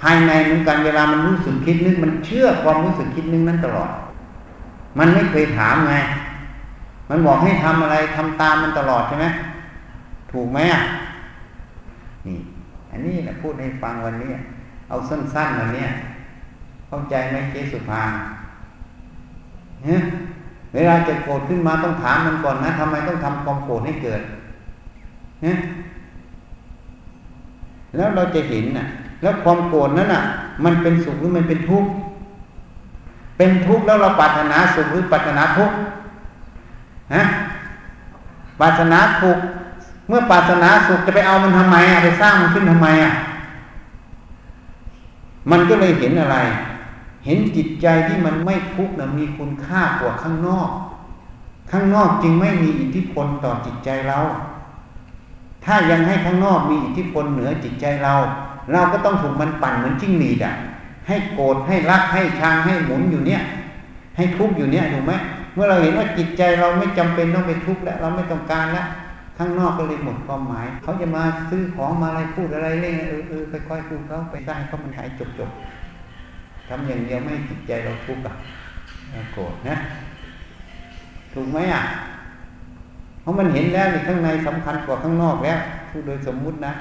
[0.00, 3.90] ภายในเหมือนกันเวลามันรู้สึกคิดนึก มันเชื่อความรู้สึกคิดนึกนั้นตลอด
[4.98, 5.94] มันไม่เคยถามไง
[7.10, 9.26] มันบอกให้ทำอะไรทำตามมันตลอดใช่ไหม
[10.32, 10.80] ถูกไหมอะ
[12.26, 12.38] นี่
[12.90, 14.30] อันนี้นะพูดให้ฟังวันนี้
[14.88, 15.84] เอาสั้นๆวันนี้
[16.88, 18.02] เข้าใจไหมเจสุภา
[19.84, 20.00] เนี่ย
[20.74, 24.20] เวลาจะโกรธขึ้นมาต้องถามมันก่อนนะทำไมต้องทำความโกรธให้เกิด
[25.44, 25.56] นี่ย
[27.96, 28.86] แล้วเราจะเห็นน่ะ
[29.22, 30.22] แล้วความโกรธนั้นน่ะ
[30.64, 31.90] มันเป็นสุขหรือมันเป็นทุกข์
[33.36, 35.76] เป็นทุกข์แล้วเราปรารถนาสุขหรือปรารถนาทุกข์
[37.14, 37.22] ฮะ
[38.60, 39.42] ปรารถนาทุกข์
[40.08, 43.12] เมื่อปรารถนาสุขจะไปเอามันทำไมอะไปสร้างมันขึ้นทำไมอะ
[45.50, 46.36] มันก็เลยเห็นอะไร
[47.26, 50.70] เห็นจิตใจที่มันไม่ทุกข์นะมีคุณค่ากว่าข้างนอก
[51.70, 54.18] ข้างนอกจึงไม่มีอิทธิพลต่อจิตใจเรา
[55.66, 58.14] ถ้ายังให้ข้างนอกมีอิทธิพลเหนือจิตใจเรา
[58.72, 60.54] เราก็ต้องถูกมันปั่นเหมือนจิ้งหรีดอะ
[61.08, 63.42] ให้โกรธให้รักให้ชังให้หมุนอยู่เนี้ย
[64.16, 65.12] ให้ทุกข์อยู่เนี้ยถูกไหม
[65.54, 68.86] เมื่อเราเห็นว่าจิตใจเราไม่จำเป็นต้องไปทุกข์แล้วเราไม่ต้องการแล้ว
[69.38, 75.50] ข้างนอกก็เลยหมดความหมาย เขาจะมาซื้อของมาอะไรพูดอะไรเล่นเออเออค่อยๆพูดเขาไปได้เขามันหายจบจบ
[76.68, 78.34] ทำอย่างเดียวไม่จิตใจเราทุกข์อะ
[79.32, 79.76] โกรธนะ
[81.32, 81.82] ถูกไหมอะ
[83.26, 85.58] เพราะมันเห็นแล้วในข้างในสำคัญกว่าข้างนอกแล้ว
[85.90, 86.72] พูดโดยสมมุตินะ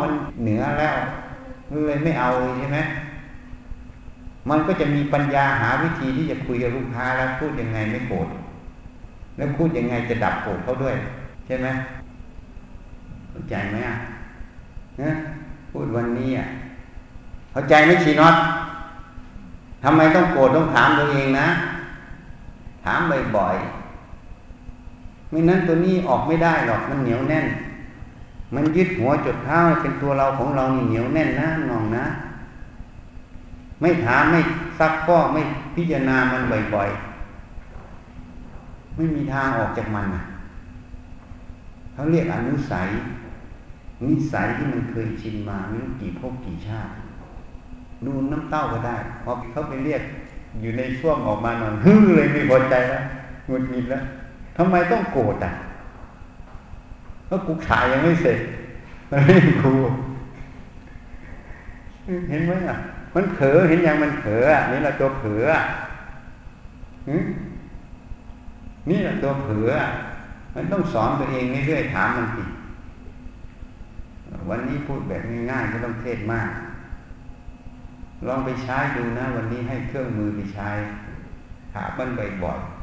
[0.00, 0.10] มัน
[0.42, 0.94] เหนือแล้ว
[1.86, 2.28] เลยไม่เอา
[2.58, 2.78] ใช่ไหม
[4.50, 8.28] มันก็จะมีปัญญาหาวิธีที่จะคุยกับลูกค้าแล้วพูดยังไงไม่โกรธ
[9.36, 10.94] แล้วพูดยังไงจะดับโกรธเขาด้วย
[11.46, 11.66] ใช่ไหม
[13.30, 13.96] เข้าใจไหมอะ
[15.00, 15.10] นะ
[15.70, 16.46] พูดวันนี้อะ
[17.52, 18.34] เข้าใจไหมชีน็อต
[19.82, 21.48] ทำไมต้องโกรธต้องถามตัวเองนะ
[22.84, 23.00] ถาม
[23.36, 23.79] บ่อยๆ
[25.30, 27.46] ไม่นั้นตัวนี้ออกไม่ได้หรอกมันเหนียวแน่น
[28.54, 32.04] มันยึดหัวจดเท้าเป็นตัวเราของเรานี่เหนียวแน่นนะนองนะ
[33.80, 34.40] ไม่ถามไม่
[34.78, 35.40] ซักก็ไม่
[35.74, 36.42] พิจารณามัน
[36.74, 40.06] บ่อยๆ ไม่มีทางออกจากมัน
[41.92, 42.88] เขาเรียกอนุสัย
[44.08, 46.90] นิสัยที่มันเคยชินมาไม่รู้กี่ภพกี่ชาติ
[48.04, 50.02] ดูน้ำเต้าก็ได้พอเขาไปเรียก
[50.60, 53.02] อยู่ในช่วงออกมาหน่อยฮึ่เลยไม่พอใจแล้ว
[53.46, 54.02] หงุดหงิดแล้ว
[54.62, 55.52] ทำไมต้องโกรธอะ
[57.26, 58.38] เพราะกูขายยังไม่เสร็จ
[59.10, 59.72] มันไม่กู
[62.30, 62.76] เห็นไหมอะ
[63.14, 65.62] มันเผลอเห็นอย่างมันเผลออะนี่แหละตัวเผลออะ
[68.90, 69.70] นี่แหละตัวเผือ
[70.54, 72.48] มันต้องสอนตัวเองเรื่อยๆถามมันผิด
[74.50, 76.50] วันนี้พูดแบบง่ายๆไม่ต้องเทศมาก
[78.26, 80.68] ลองไปใช้ดูนะ วันนี้ให้เครื่องมือไปใช้
[81.74, 82.08] ถามมัน
[82.42, 82.79] บ่อยๆ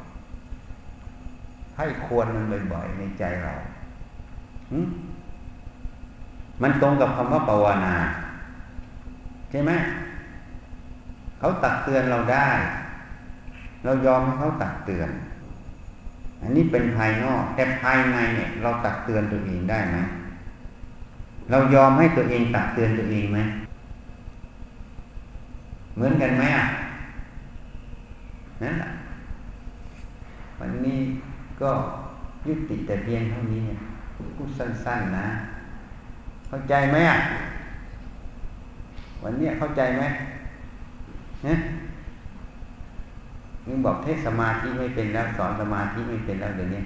[1.77, 3.53] ให้ควรมันบ่อยๆในใจเรา
[6.61, 7.95] มันตรงกับคำว่าภาวนา
[9.49, 9.71] ใช่ไหม
[11.39, 12.47] เขาตักเตือนเราได้
[13.83, 15.09] เรายอมให้เขาตักเตือน
[16.41, 19.97] อันนี้เป็นภายนอก แต่ภายในเนี่ย เราตักเตือนตัวเองได้ไหม
[21.51, 23.39] เรายอมให้ตัวเองตักเตือนตัวเองไหม
[25.95, 26.65] เหมือนกันไหมอะ
[28.63, 28.89] นั่นแหละ
[30.59, 30.99] วันนี้
[31.61, 31.69] ก็
[32.47, 33.79] ยุติแต่เพียงเท่านี้เนี่ย
[34.35, 35.27] พูดสั้น ๆนะ
[36.47, 37.19] เข้าใจไหมอะ
[39.23, 40.03] วันนี้เข้าใจไหม
[41.43, 41.57] เนี่ย
[43.65, 46.81] มึงบอกเทศสมาธิไม่เป็นแล้วสอนสมาธิไม่เป็นแล้วเดี๋ยวนี้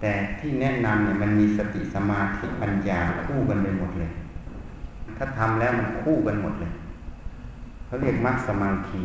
[0.00, 4.10] แต่ที่แนะนำเนี่ยมันมีสติสมาธิปัญญาคู่กันไปหมดเลย
[5.16, 6.72] ถ้าทำแล้วมันคู่กันหมดเลย
[7.86, 9.02] เขาเรียกมรรคสมาธิ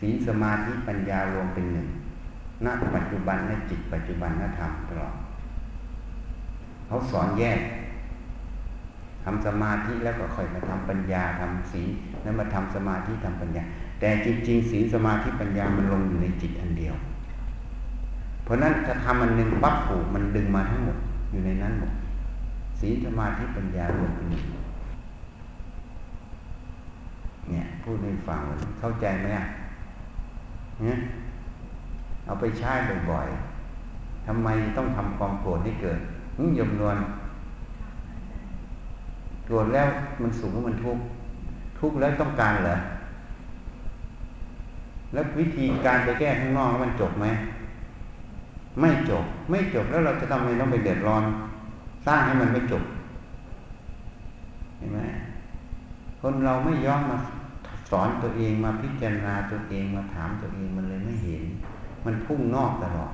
[0.00, 1.88] ศีลสมาธิปัญญารวมเป็นหนึ่ง
[2.64, 5.14] ณปัจจุบันณจิตปัจจุบันณธรรมตลอด
[6.86, 7.60] เขาสอนแยก
[9.24, 11.88] ทำสมาธิแล้วก็ค่อยมาทำปัญญาทำศีล
[12.22, 13.62] แล้วมาทำสมาธิทำปัญญา
[14.00, 16.94] แต่จริงๆศีลสมาธิปัญญามันลงอยู่ในจิตอันเดียว
[18.44, 20.98] เพราะนั้นถ้าทำมันหนึ่งปั๊บผูกมันดึงมาทั้งหมด
[21.30, 21.92] อยู่ในนั้นหมด
[22.80, 24.44] ศีลสมาธิปัญญารวมเป็นหนึ่ง
[27.50, 28.40] เนี่ยพูดให้ฟัง
[28.80, 29.46] เข้าใจไหมอะ
[30.84, 30.98] นี่ย
[32.24, 32.72] เอาไปใช้
[33.10, 35.98] บ่อยๆทำไมต้องทำความโกรธให้เกิด
[36.58, 36.96] ยมนวล
[39.46, 39.88] โกรธแล้ว
[40.22, 41.02] มันสูงมันทุกข์
[41.78, 42.76] ทุกข์แล้วต้องการเหรอ
[45.12, 47.26] แล้ววิธีการไปแก้ข้างนอกมันจบไหม
[48.80, 51.24] ไม่จบ ไม่จบแล้วเราจะทำไมต้องไปเดือดร้อน
[52.06, 52.82] สร้างให้มันไม่จบ
[54.78, 55.00] เห็นไหม
[56.20, 57.16] คนเราไม่ย้อนมา
[57.90, 61.42] สอนตัวเองมาพิจารณาตัวเองมาถามตัวเองมันเลยไม่เห็น
[62.04, 63.12] มันพุ่งนอกตลอด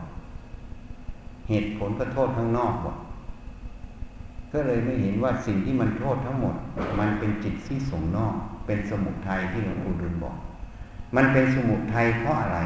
[1.48, 2.96] เหตุผลก็โทษข้างนอกบอก
[4.52, 6.54] ก็เลยไม่เห็นว่าสิ่งที่มันโทษทั้งหมด
[6.98, 8.34] มันเป็นจิตที่ส่งนอก
[8.66, 10.36] เป็นสมุทัยที่หลวงปู่ดุลบอก
[11.16, 12.58] มันเป็นสมุทัยเพราะอะไร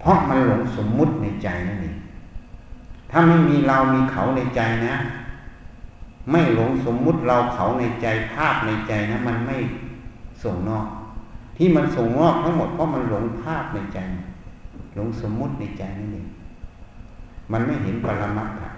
[0.00, 1.96] เพราะมันหลงสมมุติในใจนั่นเอง
[3.10, 4.94] ถ้าไม่มีเรามีเขาในใจนะ
[6.30, 9.56] ไม่หลงสมมุติเราเขาในใจภาพในใจนะ มันไม่
[10.42, 10.86] ส่งนอก
[11.56, 13.98] ที่มันส่งนอกทั้งหมดเพราะมันหลงภาพในใจ
[14.94, 16.28] หลงสมมุติในใจนั่นเอง
[17.52, 18.70] มันไม่เห็นปรมัตถะ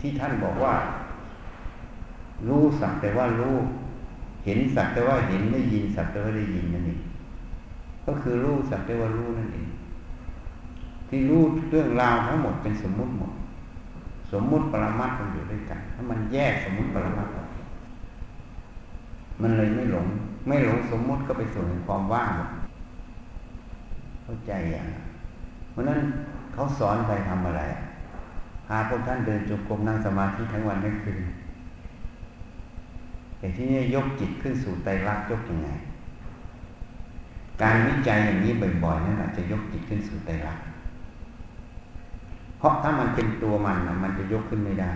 [0.00, 0.74] ที่ท่านบอกว่า
[2.48, 3.54] รู้สักแต่ว่ารู้
[4.44, 7.00] เห็นสักแต่ว่าเห็นได้ยินสักแต่ว่าได้ยินนั่นเอง
[8.06, 9.68] ก็คือรู้สักแต่ว่ารู้นั่นเอง
[11.08, 13.32] ที่รู้เรื่องราวทั้งหมดเป็นสมมุติหมด
[14.32, 17.48] สมมุติปรมัตมันอยู่ด้วยกัน ถ้ามันแยกสมมุติปรมัตออก
[19.42, 20.06] มันเลยไม่หลง
[20.46, 22.50] ไม่หลงสมมุติก็ไปสู่ความว่างหมด
[24.22, 24.86] เข้าใจอย่าง
[25.70, 26.00] เพราะนั้น
[26.52, 27.62] เขาสอนไปทำอะไร
[28.66, 31.18] พาพวกท่านเดินจงกรมนั่งสมาธิทั้งวันทั้งคืน
[33.38, 35.68] แต่ที่นี่ยกจิตขึ้นสู่ไตรลักษณ์ยกยังไง
[37.62, 38.52] การวิจัยอย่างนี้
[38.84, 40.64] บ่อยๆนั่นแหละจะยกจิตขึ้นสู่ไตรลักษณ์
[42.58, 44.90] เพราะถ้ามันเป็นตัวมันนะมันจะยกขึ้นไม่ได้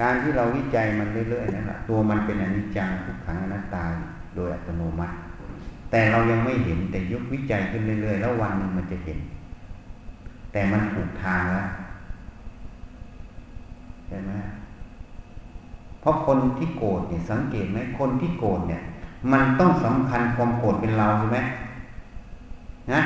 [0.00, 3.84] การที่เราวิจัยมันเรื่อยๆนั่นแหละตัวมันเป็นอนิจจังทุกขังอนัตตา
[4.36, 5.16] โดยอัตโนมัติ
[5.90, 9.18] แต่เรายังไม่เห็นแต่ยกวิจัยขึ้นเรื่อยๆ แล้ววันหนึ่งมันจะเห็น
[10.52, 11.68] แต่มันถูกทางแล้ว
[14.06, 14.32] ใช่ไหม
[16.00, 18.80] เพราะคนที่โกรธเนี่ยสังเกตไหมคนที่โกรธเนี่ย
[19.32, 21.38] มันต้องสำคัญความโกรธเป็นเราใช่ไหม
[22.92, 23.00] นะ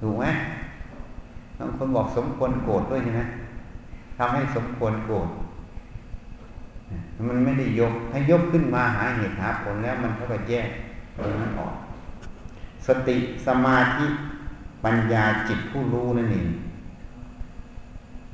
[0.00, 0.26] ถูกไหม
[1.58, 3.22] บางคนบอกสมควรโกรธด้วยใช่ไหม
[4.18, 5.28] ทำให้สมควรโกรธ
[7.28, 10.68] มันไม่ได้ยกถ้ายกขึ้นมาหาเหตุหาผลแล้วมันเท่ากับแยก
[11.16, 11.74] ตรงนั้นออก
[12.86, 13.16] สติ
[13.46, 14.06] สมาธิ
[14.84, 16.48] ปัญญาจิตผู้รู้นั่นเอง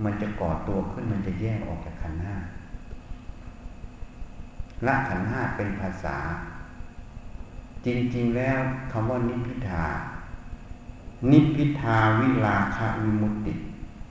[0.04, 2.34] มันจะก่อตัวขึ้นมันจะแยกออกจากขันห้า
[4.86, 6.16] ละขันห้าเป็นภาษา
[7.86, 8.58] จริง ๆ แล้ว
[8.92, 9.84] คำว่านิพิทา
[11.30, 13.54] นิพิทาวิลาคาวิมุตติ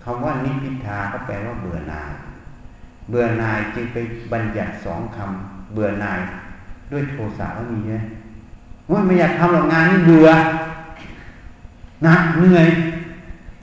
[0.04, 2.12] คำว่านิพิทาก็แปลว่าเบื่อหน่าย
[3.10, 3.98] เบื่อหน่ายจึงไป
[4.32, 6.20] บัญญัติสองคำเบื่อหน่าย
[6.92, 7.94] ด้วยโทสะก็มีไหม
[8.92, 10.30] ว่าไม่อยากทำหรอกงานนี้เบื่อ
[12.04, 12.68] หนักเหนื่อย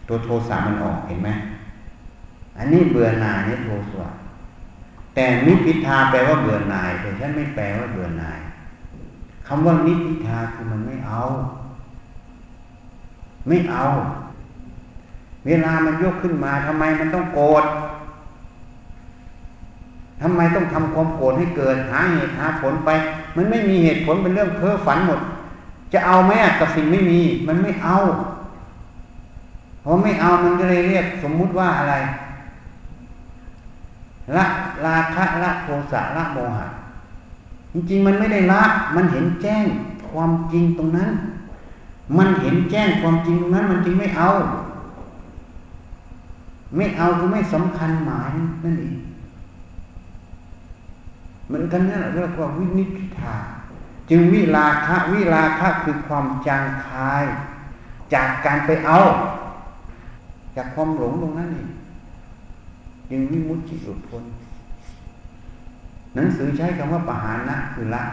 [0.09, 1.31] ตัวโทสะมันออกเห็นไหม
[2.59, 4.09] อันนี้เบื่อหน่ายนี่โทสะ
[5.15, 8.41] แต่นิพิทาแปลว่าเบื่อหน่าย แต่ฉันไม่แปลว่าเบื่อหน่าย
[9.47, 11.21] คำว่านิพิทาคือมันไม่เอา
[13.49, 13.85] ไม่เอา
[15.47, 17.65] เวลามันยกขึ้นมาทำไมมันต้องโกรธ
[20.23, 22.91] ทำไมต้องทำความโกรธให้เกิดหาเหตุหาผลไป
[23.37, 25.21] มันไม่มีเหตุผลเป็นเรื่องเพ้อฝันหมด
[25.93, 27.97] จะเอาไหมกับสิ่งไม่มี มันไม่เอา
[29.85, 31.95] พอไม่เอามันก็เลยเรียกสมมุติว่าอะไร
[34.37, 34.45] ละ
[34.87, 36.67] ราคะละโทสะละโมหะ
[37.73, 38.63] จริงๆ มันไม่ได้ละ
[38.97, 39.65] มันเห็นแจ้ง
[40.11, 41.11] ความจริงตรงนั้น
[42.19, 44.29] มันเห็นแจ้งความจริงตรงนั้น มันจึงไม่เอา
[46.77, 48.33] ไม่เอาคือไม่สำคัญหมาย
[48.65, 48.99] นั่นเอง
[51.47, 53.37] เหมือนกันนั่นเรียกว่าวินิพิทา
[54.11, 57.25] จึงวิราคะวิราคะคือความจางคาย
[58.15, 58.99] จากการไปเอา
[60.57, 61.69] จากความหลงตรงนั้นเอง
[63.11, 64.25] จึงวิมุตติหลุดพ้น
[66.15, 68.05] หนังสือใช้คำว่าปหานะคือละ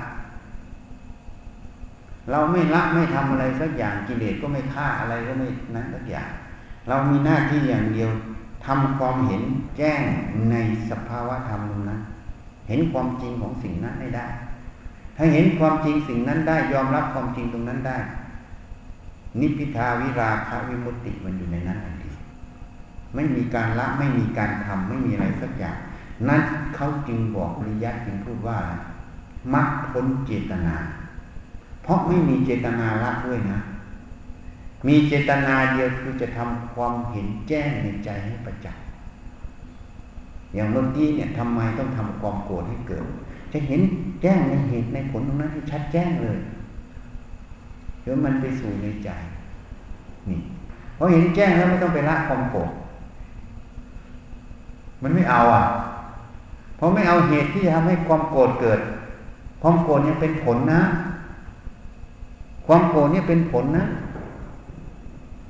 [2.32, 6.30] เราไม่ละไม่ทำอะไรสักอย่างกิเลสก็ไม่ฆ่าอะไรก็ไม่นั้นสักอย่าง
[6.88, 8.10] เรามีหน้าที่อย่างเดียว
[8.66, 9.44] ทำความเห็น
[9.78, 10.02] แจ้ง
[10.52, 10.56] ใน
[10.90, 12.02] สภาวะธรรมนั้น
[12.68, 14.28] เห็นความจริงของสิ่งนั้นให้ได้
[15.18, 17.98] ถ้าเห็นความจริงสิ่งนั้นได้ ยอมรับความจริงตรงนั้นได้
[19.40, 22.12] นิพพิทาวิราคะวิมุตติมันอยู่ในนั้นทันที
[23.16, 25.78] ไม่มีการละไม่มีการทำไม่มีอะไรสักอย่าง
[26.28, 26.42] นั้น
[26.76, 28.60] เขาจึงบอกริยัตจึงพูดว่า
[29.54, 30.76] มักพ้นเจตนา
[31.84, 33.60] เพราะไม่มีเจตนาละด้วยนะ
[34.86, 38.84] มีเจตนาเดียวคือจะทำความเห็นแจ้งในใจให้ประจักษ์
[40.54, 43.04] อย่างเมื่อกี้เนี่ยทำไมต้องทำความโกรธให้เกิด
[43.54, 43.82] จะเห็น
[44.22, 46.38] แจ้งในเหตุในผลตรงนั้นให้ชัดแจ้งเลย
[48.02, 49.10] เดี๋ยวมันไปสู่ในใจ
[50.30, 50.40] นี่
[50.98, 52.72] พอเห็นแจ้งแล้วไม่ต้องไปละความโกรธ
[55.02, 55.64] มันไม่เอาอะ
[56.78, 58.80] เพราะไม่เอาเหตุที่จะทำให้ความโกรธเกิด
[59.62, 60.82] ความโกรธเนี่ยเป็นผลนะ
[62.68, 63.86] ความโกรธเนี่ยเป็นผลนะ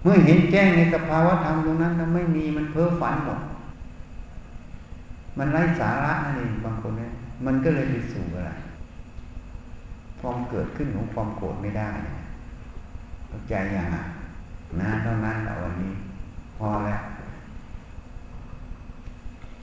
[0.01, 3.39] เมื่อเห็นแจ้งในสภาวะธรรมตรงนั้นนไม่มีมันเพ้อฝันหมด
[5.37, 7.11] มันไร้สาระนั่นเองบางคนเนี่ย
[7.45, 8.51] มันก็เลยไปสู่อะไร
[10.19, 11.89] ความเกิดขึ้นของความโกรธไม่ได้
[13.27, 14.03] เข้าใจอย่างอะ
[14.81, 15.93] นะเท่านั้นแต่วันนี้
[16.57, 17.01] พอแล้ว